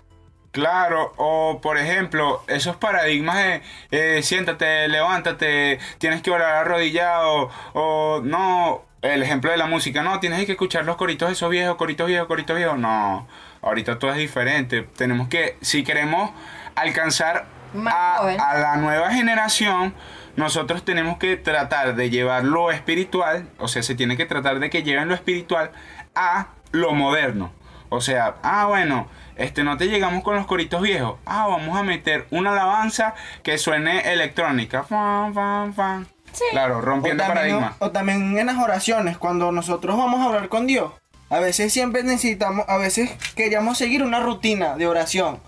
Claro, 0.56 1.12
o 1.18 1.60
por 1.62 1.78
ejemplo, 1.78 2.42
esos 2.48 2.78
paradigmas 2.78 3.36
de 3.36 3.62
eh, 3.92 4.24
siéntate, 4.24 4.88
levántate, 4.88 5.80
tienes 5.98 6.22
que 6.22 6.32
orar 6.32 6.56
arrodillado, 6.62 7.50
o 7.74 8.22
no, 8.24 8.86
el 9.02 9.22
ejemplo 9.22 9.52
de 9.52 9.58
la 9.58 9.66
música, 9.66 10.02
no, 10.02 10.22
tienes 10.22 10.46
que 10.46 10.54
escuchar 10.54 10.86
los 10.86 10.96
coritos 10.96 11.30
esos 11.30 11.50
viejos, 11.50 11.76
coritos 11.76 12.08
viejos, 12.08 12.30
coritos 12.30 12.56
viejos, 12.56 12.80
no, 12.80 13.28
ahorita 13.64 14.00
todo 14.00 14.12
es 14.12 14.18
diferente, 14.18 14.84
tenemos 14.96 15.28
que, 15.28 15.58
si 15.60 15.84
queremos 15.84 16.32
alcanzar 16.76 17.48
a, 17.86 18.20
a 18.20 18.58
la 18.58 18.78
nueva 18.78 19.12
generación, 19.12 19.94
nosotros 20.38 20.86
tenemos 20.86 21.18
que 21.18 21.36
tratar 21.36 21.96
de 21.96 22.10
llevar 22.10 22.46
lo 22.46 22.72
espiritual, 22.72 23.50
o 23.58 23.68
sea, 23.68 23.84
se 23.84 23.94
tiene 23.94 24.16
que 24.16 24.26
tratar 24.26 24.60
de 24.60 24.70
que 24.70 24.84
lleven 24.84 25.10
lo 25.10 25.16
espiritual 25.16 25.72
a 26.16 26.48
lo 26.72 26.94
moderno. 26.94 27.52
O 27.90 28.02
sea, 28.02 28.36
ah, 28.44 28.66
bueno, 28.68 29.08
este 29.36 29.64
no 29.64 29.78
te 29.78 29.88
llegamos 29.88 30.24
con 30.24 30.36
los 30.36 30.46
coritos 30.46 30.82
viejos. 30.82 31.18
Ah, 31.26 31.48
vamos 31.48 31.78
a 31.78 31.84
meter 31.84 32.28
una 32.32 32.52
alabanza 32.52 33.14
que 33.44 33.58
suene 33.58 34.12
electrónica. 34.12 34.84
Fan, 34.84 35.34
fan, 35.34 35.74
fan. 35.74 36.08
Sí. 36.32 36.44
Claro, 36.52 36.80
O 36.80 36.82
rompiendo 36.82 37.24
también, 37.24 37.56
paradigma. 37.58 37.76
o 37.80 37.92
también 37.92 38.38
en 38.38 38.46
las 38.48 38.58
oraciones, 38.58 39.18
cuando 39.18 39.52
nosotros 39.52 39.98
vamos 39.98 40.20
a 40.20 40.26
hablar 40.26 40.50
con 40.50 40.68
Dios, 40.68 40.92
a 41.30 41.40
veces 41.40 41.72
siempre 41.72 42.04
necesitamos, 42.04 42.66
a 42.68 42.78
veces 42.78 43.12
queríamos 43.36 43.78
seguir 43.78 44.04
una 44.04 44.20
rutina 44.20 44.76
de 44.76 44.88
oración. 44.88 45.40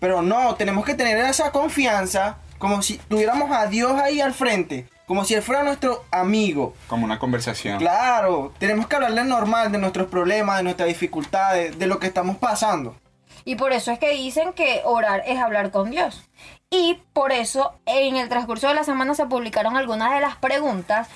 Pero 0.00 0.20
no, 0.20 0.54
tenemos 0.56 0.84
que 0.84 0.94
tener 0.94 1.16
esa 1.18 1.52
confianza, 1.52 2.36
como 2.58 2.82
si 2.82 2.98
tuviéramos 2.98 3.50
a 3.52 3.66
Dios 3.66 3.92
ahí 4.00 4.20
al 4.20 4.34
frente, 4.34 4.86
como 5.06 5.24
si 5.24 5.34
Él 5.34 5.42
fuera 5.42 5.62
nuestro 5.62 6.04
amigo. 6.10 6.74
Como 6.88 7.04
una 7.04 7.18
conversación. 7.18 7.78
Claro, 7.78 8.52
tenemos 8.58 8.86
que 8.86 8.96
hablarle 8.96 9.24
normal 9.24 9.72
de 9.72 9.78
nuestros 9.78 10.08
problemas, 10.08 10.58
de 10.58 10.62
nuestras 10.64 10.88
dificultades, 10.88 11.78
de 11.78 11.86
lo 11.86 11.98
que 11.98 12.06
estamos 12.06 12.36
pasando. 12.36 12.96
Y 13.44 13.56
por 13.56 13.72
eso 13.72 13.90
es 13.90 13.98
que 13.98 14.10
dicen 14.10 14.52
que 14.52 14.82
orar 14.84 15.22
es 15.26 15.38
hablar 15.38 15.70
con 15.70 15.90
Dios. 15.90 16.22
Y 16.70 17.00
por 17.12 17.32
eso 17.32 17.74
en 17.86 18.16
el 18.16 18.28
transcurso 18.28 18.68
de 18.68 18.74
la 18.74 18.84
semana 18.84 19.14
se 19.14 19.26
publicaron 19.26 19.76
algunas 19.76 20.12
de 20.14 20.20
las 20.20 20.36
preguntas 20.36 21.08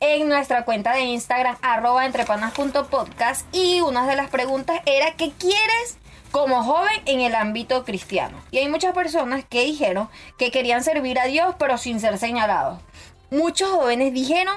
en 0.00 0.28
nuestra 0.28 0.64
cuenta 0.64 0.92
de 0.92 1.00
Instagram, 1.02 1.56
arroba 1.62 2.06
entrepanas.podcast. 2.06 3.46
Y 3.54 3.80
una 3.80 4.06
de 4.06 4.16
las 4.16 4.28
preguntas 4.28 4.80
era, 4.86 5.14
¿qué 5.14 5.32
quieres 5.38 5.98
como 6.30 6.62
joven 6.62 7.00
en 7.06 7.20
el 7.20 7.34
ámbito 7.34 7.84
cristiano? 7.84 8.38
Y 8.50 8.58
hay 8.58 8.68
muchas 8.68 8.94
personas 8.94 9.44
que 9.48 9.64
dijeron 9.64 10.08
que 10.36 10.50
querían 10.50 10.84
servir 10.84 11.18
a 11.18 11.26
Dios 11.26 11.54
pero 11.58 11.78
sin 11.78 12.00
ser 12.00 12.18
señalados. 12.18 12.80
Muchos 13.30 13.70
jóvenes 13.70 14.12
dijeron 14.12 14.56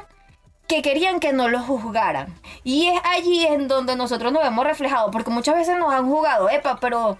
que 0.67 0.81
querían 0.81 1.19
que 1.19 1.33
no 1.33 1.49
los 1.49 1.65
juzgaran. 1.65 2.33
Y 2.63 2.87
es 2.87 3.01
allí 3.03 3.45
en 3.45 3.67
donde 3.67 3.95
nosotros 3.95 4.31
nos 4.31 4.41
vemos 4.43 4.65
reflejados, 4.65 5.11
porque 5.11 5.29
muchas 5.29 5.55
veces 5.55 5.77
nos 5.77 5.93
han 5.93 6.07
jugado, 6.07 6.49
epa, 6.49 6.77
pero 6.79 7.17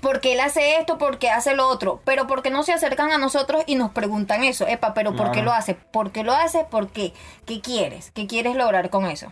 ¿por 0.00 0.20
qué 0.20 0.32
él 0.32 0.40
hace 0.40 0.78
esto? 0.78 0.96
¿Por 0.96 1.18
qué 1.18 1.28
hace 1.30 1.54
lo 1.54 1.68
otro? 1.68 2.00
Pero 2.06 2.26
¿por 2.26 2.42
qué 2.42 2.50
no 2.50 2.62
se 2.62 2.72
acercan 2.72 3.12
a 3.12 3.18
nosotros 3.18 3.62
y 3.66 3.74
nos 3.74 3.90
preguntan 3.90 4.44
eso? 4.44 4.66
Epa, 4.66 4.94
pero 4.94 5.14
¿por 5.14 5.26
qué 5.26 5.40
Claro. 5.40 5.46
lo 5.46 5.52
hace? 5.52 5.74
¿Por 5.74 6.10
qué 6.10 6.24
lo 6.24 6.32
hace? 6.32 6.64
¿Por 6.64 6.88
qué? 6.88 7.12
¿Qué 7.44 7.60
quieres? 7.60 8.10
¿Qué 8.12 8.26
quieres 8.26 8.56
lograr 8.56 8.88
con 8.88 9.04
eso? 9.04 9.30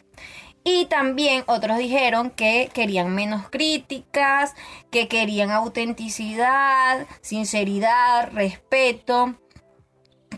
Y 0.65 0.85
también 0.85 1.45
otros 1.47 1.79
dijeron 1.79 2.29
que 2.31 2.69
querían 2.75 3.15
menos 3.15 3.49
críticas, 3.49 4.55
que 4.91 5.09
querían 5.09 5.51
autenticidad, 5.51 7.07
sinceridad, 7.23 8.31
respeto 8.33 9.35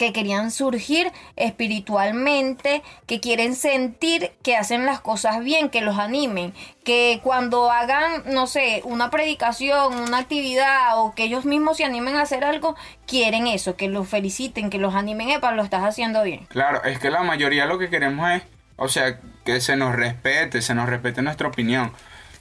que 0.01 0.15
querían 0.15 0.51
surgir 0.51 1.13
espiritualmente, 1.37 2.83
que 3.07 3.21
quieren 3.21 3.55
sentir 3.55 4.33
que 4.43 4.57
hacen 4.57 4.87
las 4.87 4.99
cosas 5.01 5.45
bien, 5.45 5.69
que 5.69 5.83
los 5.83 5.99
animen, 5.99 6.55
que 6.85 7.21
cuando 7.23 7.71
hagan, 7.71 8.23
no 8.25 8.47
sé, 8.47 8.81
una 8.85 9.11
predicación, 9.11 9.95
una 9.95 10.17
actividad 10.17 10.99
o 10.99 11.15
que 11.15 11.25
ellos 11.25 11.45
mismos 11.45 11.77
se 11.77 11.85
animen 11.85 12.17
a 12.17 12.23
hacer 12.23 12.45
algo, 12.45 12.77
quieren 13.07 13.47
eso, 13.47 13.77
que 13.77 13.89
los 13.89 14.09
feliciten, 14.09 14.71
que 14.71 14.79
los 14.79 14.95
animen, 14.95 15.29
epa, 15.29 15.53
lo 15.53 15.63
estás 15.63 15.85
haciendo 15.85 16.23
bien. 16.23 16.47
Claro, 16.47 16.83
es 16.85 16.99
que 16.99 17.11
la 17.11 17.23
mayoría 17.23 17.67
lo 17.67 17.79
que 17.79 17.91
queremos 17.91 18.31
es, 18.31 18.43
o 18.77 18.89
sea, 18.89 19.21
que 19.45 19.61
se 19.61 19.77
nos 19.77 19.95
respete, 19.95 20.63
se 20.63 20.75
nos 20.75 20.89
respete 20.89 21.21
nuestra 21.21 21.49
opinión. 21.49 21.93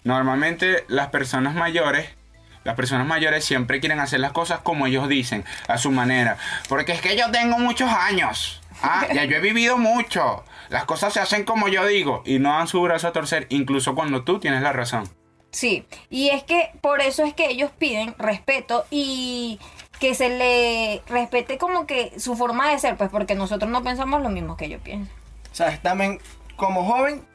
Normalmente 0.06 0.86
las 0.88 1.10
personas 1.10 1.56
mayores 1.56 2.08
las 2.64 2.76
personas 2.76 3.08
mayores 3.08 3.46
siempre 3.46 3.80
quieren 3.80 4.00
hacer 4.00 4.20
las 4.20 4.32
cosas 4.32 4.60
como 4.60 4.88
ellos 4.88 5.08
dicen, 5.08 5.46
a 5.68 5.78
su 5.78 5.92
manera. 5.92 6.38
Porque 6.68 6.92
es 6.92 7.02
que 7.02 7.18
yo 7.18 7.32
tengo 7.32 7.58
muchos 7.58 7.90
años. 7.90 8.62
Ah, 8.82 9.08
ya 9.14 9.26
yo 9.26 9.38
he 9.38 9.42
vivido 9.42 9.78
mucho. 9.78 10.44
Las 10.70 10.86
cosas 10.86 11.14
se 11.14 11.20
hacen 11.20 11.44
como 11.44 11.68
yo 11.68 11.86
digo 11.86 12.22
y 12.26 12.40
no 12.40 12.52
dan 12.52 12.68
su 12.68 12.82
brazo 12.82 13.08
a 13.08 13.12
torcer, 13.12 13.48
incluso 13.50 13.96
cuando 13.96 14.24
tú 14.24 14.40
tienes 14.40 14.62
la 14.62 14.72
razón. 14.72 15.10
Sí, 15.52 15.86
y 16.10 16.30
es 16.30 16.44
que 16.44 16.72
por 16.82 17.02
eso 17.02 17.24
es 17.24 17.34
que 17.34 17.50
ellos 17.50 17.72
piden 17.78 18.14
respeto 18.20 18.86
y 18.92 19.60
que 20.00 20.14
se 20.14 20.30
le 20.30 21.02
respete 21.08 21.58
como 21.58 21.88
que 21.88 22.14
su 22.20 22.36
forma 22.36 22.70
de 22.70 22.80
ser, 22.80 22.98
pues 22.98 23.10
porque 23.10 23.36
nosotros 23.36 23.70
no 23.72 23.84
pensamos 23.84 24.22
lo 24.22 24.30
mismo 24.30 24.56
que 24.58 24.66
ellos 24.66 24.82
piensan. 24.84 25.14
O 25.52 25.56
sea, 25.56 25.76
también 25.82 26.20
como 26.56 26.86
joven, 26.86 27.26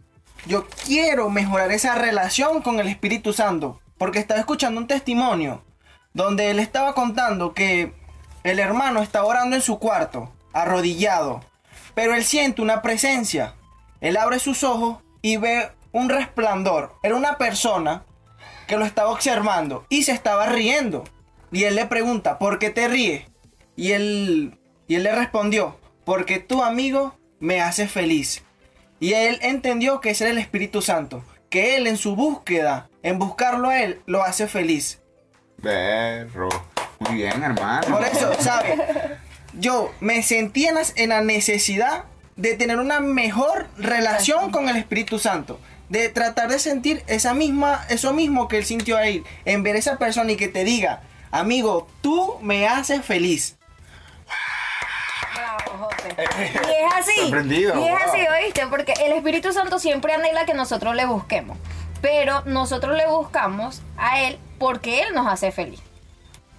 yo 0.46 0.66
quiero 0.84 1.28
mejorar 1.28 1.72
esa 1.72 1.96
relación 1.96 2.62
con 2.62 2.78
el 2.78 2.86
Espíritu 2.86 3.32
Santo 3.32 3.80
porque 3.98 4.18
estaba 4.18 4.40
escuchando 4.40 4.80
un 4.80 4.86
testimonio 4.86 5.64
donde 6.12 6.50
él 6.50 6.60
estaba 6.60 6.94
contando 6.94 7.54
que 7.54 7.92
el 8.44 8.58
hermano 8.58 9.02
está 9.02 9.24
orando 9.24 9.56
en 9.56 9.62
su 9.62 9.78
cuarto, 9.78 10.32
arrodillado, 10.52 11.44
pero 11.94 12.14
él 12.14 12.24
siente 12.24 12.62
una 12.62 12.82
presencia. 12.82 13.54
Él 14.00 14.16
abre 14.16 14.38
sus 14.38 14.64
ojos 14.64 14.98
y 15.22 15.36
ve 15.38 15.70
un 15.92 16.08
resplandor. 16.08 16.94
Era 17.02 17.16
una 17.16 17.38
persona 17.38 18.04
que 18.66 18.76
lo 18.76 18.84
estaba 18.84 19.10
observando 19.10 19.86
y 19.88 20.04
se 20.04 20.12
estaba 20.12 20.46
riendo. 20.46 21.04
Y 21.50 21.64
él 21.64 21.76
le 21.76 21.86
pregunta, 21.86 22.38
¿por 22.38 22.58
qué 22.58 22.70
te 22.70 22.88
ríes? 22.88 23.26
Y 23.76 23.92
él, 23.92 24.58
y 24.86 24.96
él 24.96 25.04
le 25.04 25.14
respondió, 25.14 25.78
porque 26.04 26.38
tu 26.38 26.62
amigo 26.62 27.16
me 27.40 27.60
hace 27.60 27.88
feliz. 27.88 28.44
Y 29.00 29.14
él 29.14 29.38
entendió 29.42 30.00
que 30.00 30.10
ese 30.10 30.24
era 30.24 30.32
el 30.32 30.38
Espíritu 30.38 30.82
Santo, 30.82 31.24
que 31.54 31.76
él 31.76 31.86
en 31.86 31.96
su 31.96 32.16
búsqueda 32.16 32.88
en 33.04 33.20
buscarlo 33.20 33.68
a 33.68 33.80
él, 33.80 34.00
lo 34.06 34.24
hace 34.24 34.48
feliz. 34.48 34.98
Berro. 35.58 36.48
Muy 36.98 37.14
bien, 37.14 37.44
hermano. 37.44 37.96
Por 37.96 38.04
eso, 38.04 38.32
¿sabes? 38.40 38.76
Yo 39.52 39.92
me 40.00 40.24
sentí 40.24 40.66
en 40.66 41.08
la 41.10 41.20
necesidad 41.20 42.06
de 42.34 42.54
tener 42.54 42.80
una 42.80 42.98
mejor 42.98 43.68
relación 43.78 44.50
con 44.50 44.68
el 44.68 44.74
Espíritu 44.74 45.20
Santo. 45.20 45.60
De 45.88 46.08
tratar 46.08 46.48
de 46.48 46.58
sentir 46.58 47.04
esa 47.06 47.34
misma, 47.34 47.86
eso 47.88 48.12
mismo 48.12 48.48
que 48.48 48.58
él 48.58 48.64
sintió 48.64 48.96
ahí. 48.96 49.22
En 49.44 49.62
ver 49.62 49.76
a 49.76 49.78
esa 49.78 49.96
persona 49.96 50.32
y 50.32 50.36
que 50.36 50.48
te 50.48 50.64
diga, 50.64 51.02
amigo, 51.30 51.86
tú 52.00 52.36
me 52.42 52.66
haces 52.66 53.04
feliz. 53.04 53.58
Y 56.08 56.84
es 56.84 56.94
así. 56.94 57.12
Y 57.18 57.88
es 57.88 58.02
así, 58.06 58.20
¿oíste? 58.42 58.66
Porque 58.68 58.94
el 59.04 59.12
Espíritu 59.12 59.52
Santo 59.52 59.78
siempre 59.78 60.12
anhela 60.12 60.44
que 60.44 60.54
nosotros 60.54 60.94
le 60.94 61.06
busquemos 61.06 61.56
pero 62.04 62.42
nosotros 62.44 62.98
le 62.98 63.06
buscamos 63.06 63.80
a 63.96 64.20
Él 64.20 64.38
porque 64.58 65.00
Él 65.00 65.14
nos 65.14 65.26
hace 65.26 65.52
feliz. 65.52 65.80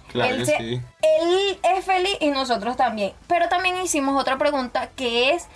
Claro 0.08 0.34
él, 0.34 0.44
sí. 0.44 0.80
él 1.02 1.58
es 1.62 1.84
feliz 1.84 2.16
y 2.18 2.30
nosotros 2.30 2.76
también. 2.76 3.12
Pero 3.28 3.48
también 3.48 3.76
hicimos 3.76 4.20
otra 4.20 4.38
pregunta 4.38 4.90
que 4.96 5.30
es, 5.30 5.46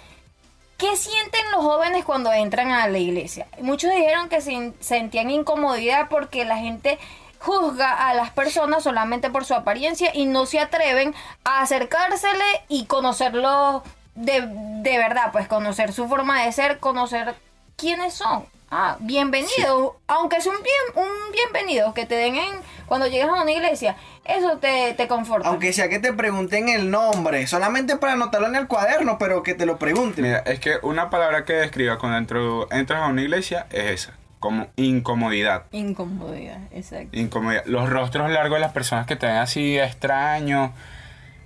¿qué 0.78 0.96
sienten 0.96 1.40
los 1.50 1.64
jóvenes 1.64 2.04
cuando 2.04 2.32
entran 2.32 2.70
a 2.70 2.86
la 2.86 2.98
iglesia? 2.98 3.48
Muchos 3.62 3.90
dijeron 3.90 4.28
que 4.28 4.40
sentían 4.78 5.28
incomodidad 5.28 6.08
porque 6.08 6.44
la 6.44 6.58
gente 6.58 7.00
juzga 7.40 8.08
a 8.08 8.14
las 8.14 8.30
personas 8.30 8.84
solamente 8.84 9.30
por 9.30 9.44
su 9.44 9.54
apariencia 9.54 10.10
y 10.14 10.26
no 10.26 10.46
se 10.46 10.60
atreven 10.60 11.14
a 11.44 11.62
acercársele 11.62 12.44
y 12.68 12.84
conocerlo 12.84 13.82
de, 14.14 14.46
de 14.46 14.98
verdad, 14.98 15.32
pues 15.32 15.48
conocer 15.48 15.92
su 15.92 16.06
forma 16.08 16.44
de 16.44 16.52
ser, 16.52 16.78
conocer 16.78 17.34
quiénes 17.76 18.14
son. 18.14 18.44
Ah, 18.70 18.96
bienvenido. 19.00 19.96
Aunque 20.06 20.36
es 20.36 20.46
un 20.46 20.54
bien, 20.62 21.06
un 21.06 21.32
bienvenido 21.32 21.92
que 21.92 22.06
te 22.06 22.14
den 22.14 22.36
en 22.36 22.52
cuando 22.86 23.08
llegas 23.08 23.30
a 23.30 23.42
una 23.42 23.50
iglesia, 23.50 23.96
eso 24.24 24.58
te, 24.58 24.94
te 24.94 25.08
conforta. 25.08 25.48
Aunque 25.48 25.72
sea 25.72 25.88
que 25.88 25.98
te 25.98 26.12
pregunten 26.12 26.68
el 26.68 26.90
nombre, 26.90 27.46
solamente 27.48 27.96
para 27.96 28.12
anotarlo 28.12 28.46
en 28.46 28.54
el 28.54 28.68
cuaderno, 28.68 29.18
pero 29.18 29.42
que 29.42 29.54
te 29.54 29.66
lo 29.66 29.78
pregunten. 29.78 30.24
Mira, 30.24 30.38
es 30.40 30.60
que 30.60 30.78
una 30.82 31.10
palabra 31.10 31.44
que 31.44 31.54
describa 31.54 31.98
cuando 31.98 32.68
entras 32.70 33.02
a 33.02 33.06
una 33.06 33.22
iglesia 33.22 33.66
es 33.70 33.90
esa, 33.90 34.12
como 34.40 34.68
incomodidad. 34.76 35.64
Incomodidad, 35.70 36.58
exacto. 36.72 37.16
Incomodidad. 37.16 37.64
Los 37.66 37.88
rostros 37.88 38.30
largos 38.30 38.56
de 38.56 38.60
las 38.60 38.72
personas 38.72 39.06
que 39.06 39.14
te 39.14 39.26
ven 39.26 39.36
así 39.36 39.78
extraños. 39.78 40.70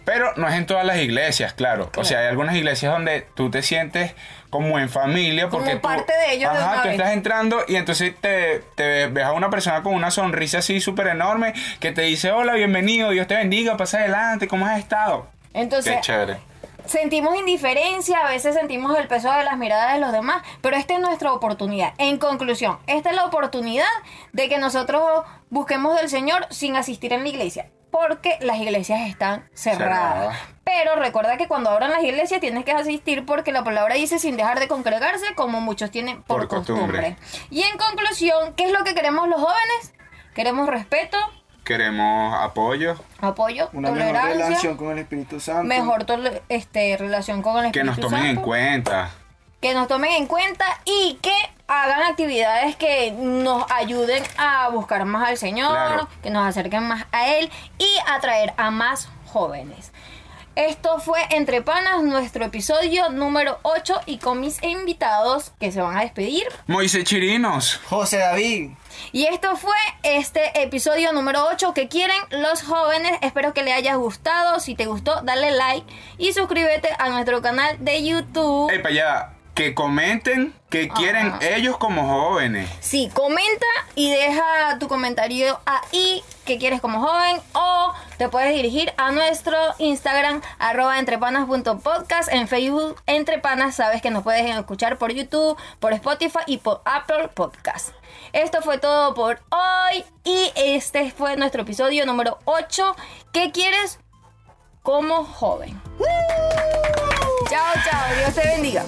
Pero 0.05 0.35
no 0.37 0.47
es 0.49 0.55
en 0.55 0.67
todas 0.67 0.85
las 0.85 0.99
iglesias, 0.99 1.55
claro. 1.55 1.91
O 1.97 2.05
sea, 2.05 2.21
hay 2.21 2.27
algunas 2.27 2.55
iglesias 2.57 2.93
donde 2.93 3.27
tú 3.35 3.51
te 3.51 3.63
sientes 3.63 4.15
como 4.51 4.79
en 4.79 4.89
familia 4.89 5.49
porque 5.49 5.81
como 5.81 5.83
parte 5.83 6.13
de 6.13 6.35
ellos 6.35 6.49
ajá, 6.49 6.77
de 6.77 6.83
tú 6.83 6.89
estás 6.91 7.13
entrando 7.13 7.65
y 7.67 7.75
entonces 7.75 8.15
te, 8.21 8.63
te 8.77 9.09
ves 9.09 9.25
a 9.25 9.33
una 9.33 9.51
persona 9.51 9.83
con 9.83 9.95
una 9.95 10.13
sonrisa 10.13 10.59
así 10.59 10.81
súper 10.81 11.09
enorme 11.09 11.55
que 11.81 11.91
te 11.91 12.03
dice 12.03 12.31
hola 12.31 12.53
bienvenido 12.53 13.11
Dios 13.11 13.27
te 13.27 13.35
bendiga 13.35 13.77
pasa 13.77 13.99
adelante 13.99 14.47
cómo 14.47 14.65
has 14.65 14.79
estado 14.79 15.27
entonces 15.55 15.97
qué 15.97 16.01
chévere 16.03 16.37
sentimos 16.87 17.37
indiferencia, 17.37 18.19
a 18.19 18.29
veces 18.29 18.55
sentimos 18.55 18.97
el 18.99 19.09
peso 19.09 19.31
de 19.33 19.45
las 19.45 19.59
miradas 19.59 19.95
de 19.95 20.01
los 20.01 20.13
demás, 20.13 20.43
pero 20.61 20.77
esta 20.77 20.95
es 20.95 21.01
nuestra 21.01 21.33
oportunidad. 21.33 21.95
En 21.99 22.19
conclusión, 22.19 22.79
esta 22.87 23.11
es 23.11 23.17
la 23.17 23.25
oportunidad 23.25 23.87
de 24.33 24.49
que 24.49 24.59
nosotros 24.59 25.25
busquemos 25.51 25.97
del 25.97 26.09
Señor 26.09 26.47
sin 26.51 26.77
asistir 26.77 27.13
en 27.13 27.23
la 27.23 27.29
iglesia 27.29 27.71
porque 27.95 28.39
las 28.41 28.59
iglesias 28.59 29.09
están 29.09 29.49
cerradas. 29.55 30.37
Pero 30.65 30.97
recuerda 30.97 31.37
que 31.37 31.47
cuando 31.47 31.71
abran 31.71 31.93
las 31.93 32.03
iglesias 32.03 32.41
tienes 32.41 32.65
que 32.65 32.73
asistir 32.73 33.25
porque 33.25 33.53
la 33.53 33.63
palabra 33.63 33.95
dice 33.95 34.19
sin 34.19 34.37
dejar 34.37 34.59
de 34.59 34.67
congregarse 34.67 35.37
como 35.37 35.61
muchos 35.61 35.93
tienen 35.93 36.25
por, 36.25 36.49
costumbre. 36.49 37.17
Y 37.51 37.63
en 37.63 37.79
conclusión, 37.79 38.55
¿qué 38.57 38.65
es 38.65 38.73
lo 38.73 38.83
que 38.83 38.97
queremos 38.97 39.29
los 39.29 39.41
jóvenes? 39.41 39.95
Queremos 40.35 40.69
respeto. 40.69 41.19
Queremos 41.65 42.35
apoyo. 42.41 42.97
Apoyo, 43.21 43.71
Una 43.73 43.89
tolerancia. 43.89 44.23
mejor 44.23 44.39
relación 44.39 44.77
con 44.77 44.91
el 44.93 44.99
Espíritu 44.99 45.41
Santo. 45.41 45.65
Mejor 45.65 46.05
este, 46.49 46.97
relación 46.99 47.41
con 47.43 47.65
el 47.65 47.73
Que 47.73 47.81
Espíritu 47.81 48.01
nos 48.03 48.11
tomen 48.11 48.27
en 48.27 48.35
Santo. 48.35 48.43
cuenta. 48.49 49.11
que 49.61 49.73
nos 49.73 49.89
tomen 49.89 50.11
en 50.13 50.27
cuenta 50.27 50.67
y 50.85 51.19
que 51.23 51.33
hagan 51.69 52.03
actividades 52.03 52.77
que 52.77 53.13
nos 53.19 53.65
ayuden 53.73 54.23
a 54.37 54.69
buscar 54.69 55.07
más 55.07 55.27
al 55.27 55.39
Señor, 55.39 55.71
Claro. 55.71 56.09
que 56.23 56.29
nos 56.29 56.47
acerquen 56.47 56.83
más 56.83 57.07
a 57.13 57.29
Él 57.29 57.51
y 57.79 57.89
atraer 58.07 58.53
a 58.59 58.71
más 58.71 59.09
jóvenes. 59.33 59.91
Esto 60.57 61.01
fue 61.01 61.19
Entre 61.31 61.63
Panas, 61.63 62.05
nuestro 62.05 62.45
episodio 62.45 63.09
número 63.09 63.59
8 63.63 64.03
y 64.07 64.19
con 64.19 64.41
mis 64.41 64.63
invitados 64.63 65.51
que 65.59 65.73
se 65.73 65.81
van 65.81 65.97
a 65.97 66.03
despedir. 66.03 66.45
Moisés 66.69 67.03
Chirinos. 67.03 67.81
José 67.89 68.19
David. 68.19 68.71
Y 69.11 69.25
esto 69.27 69.57
fue 69.57 69.75
este 70.05 70.63
episodio 70.63 71.13
número 71.13 71.45
8 71.51 71.75
que 71.75 71.89
quieren 71.89 72.17
los 72.31 72.63
jóvenes. 72.63 73.19
Espero 73.21 73.53
que 73.53 73.65
les 73.65 73.75
haya 73.75 73.97
gustado. 73.97 74.61
Si 74.61 74.77
te 74.77 74.87
gustó, 74.87 75.23
dale 75.23 75.51
like 75.51 75.93
y 76.19 76.33
suscríbete 76.33 76.89
a 77.01 77.09
nuestro 77.09 77.43
canal 77.43 77.77
de 77.85 78.05
YouTube. 78.05 78.71
Ey, 78.71 78.79
para 78.79 78.95
allá. 78.95 79.31
Que 79.55 79.75
comenten 79.75 80.53
que 80.69 80.89
quieren 80.89 81.33
ellos 81.41 81.79
como 81.79 82.09
jóvenes. 82.09 82.69
Sí, 82.81 83.09
comenta 83.15 83.67
y 83.95 84.11
deja 84.11 84.79
tu 84.81 84.89
comentario 84.89 85.61
ahí 85.65 86.25
que 86.45 86.59
quieres 86.59 86.81
como 86.81 87.01
joven 87.01 87.41
o 87.53 87.95
te 88.19 88.29
puedes 88.29 88.55
dirigir 88.55 88.93
a 88.97 89.11
nuestro 89.13 89.57
Instagram 89.79 90.41
arroba 90.59 90.99
entrepanas.podcast 90.99 92.33
en 92.33 92.49
Facebook 92.49 93.01
Entrepanas 93.07 93.75
sabes 93.75 94.03
que 94.03 94.11
nos 94.11 94.23
puedes 94.23 94.45
escuchar 94.45 94.99
por 94.99 95.13
YouTube, 95.13 95.57
por 95.81 95.93
Spotify 95.93 96.41
y 96.47 96.59
por 96.59 96.83
Apple 96.85 97.29
Podcast. 97.35 97.91
Esto 98.33 98.63
fue 98.63 98.79
todo 98.79 99.15
por 99.15 99.41
hoy 99.51 100.05
y 100.25 100.53
este 100.57 101.11
fue 101.11 101.37
nuestro 101.37 101.63
episodio 101.63 102.07
número 102.07 102.39
8. 102.45 102.97
¿Qué 103.33 103.51
quieres 103.53 103.99
como 104.83 105.25
joven? 105.25 105.81
Chao, 107.49 107.75
chao, 107.85 108.17
Dios 108.17 108.35
te 108.35 108.49
bendiga. 108.49 108.85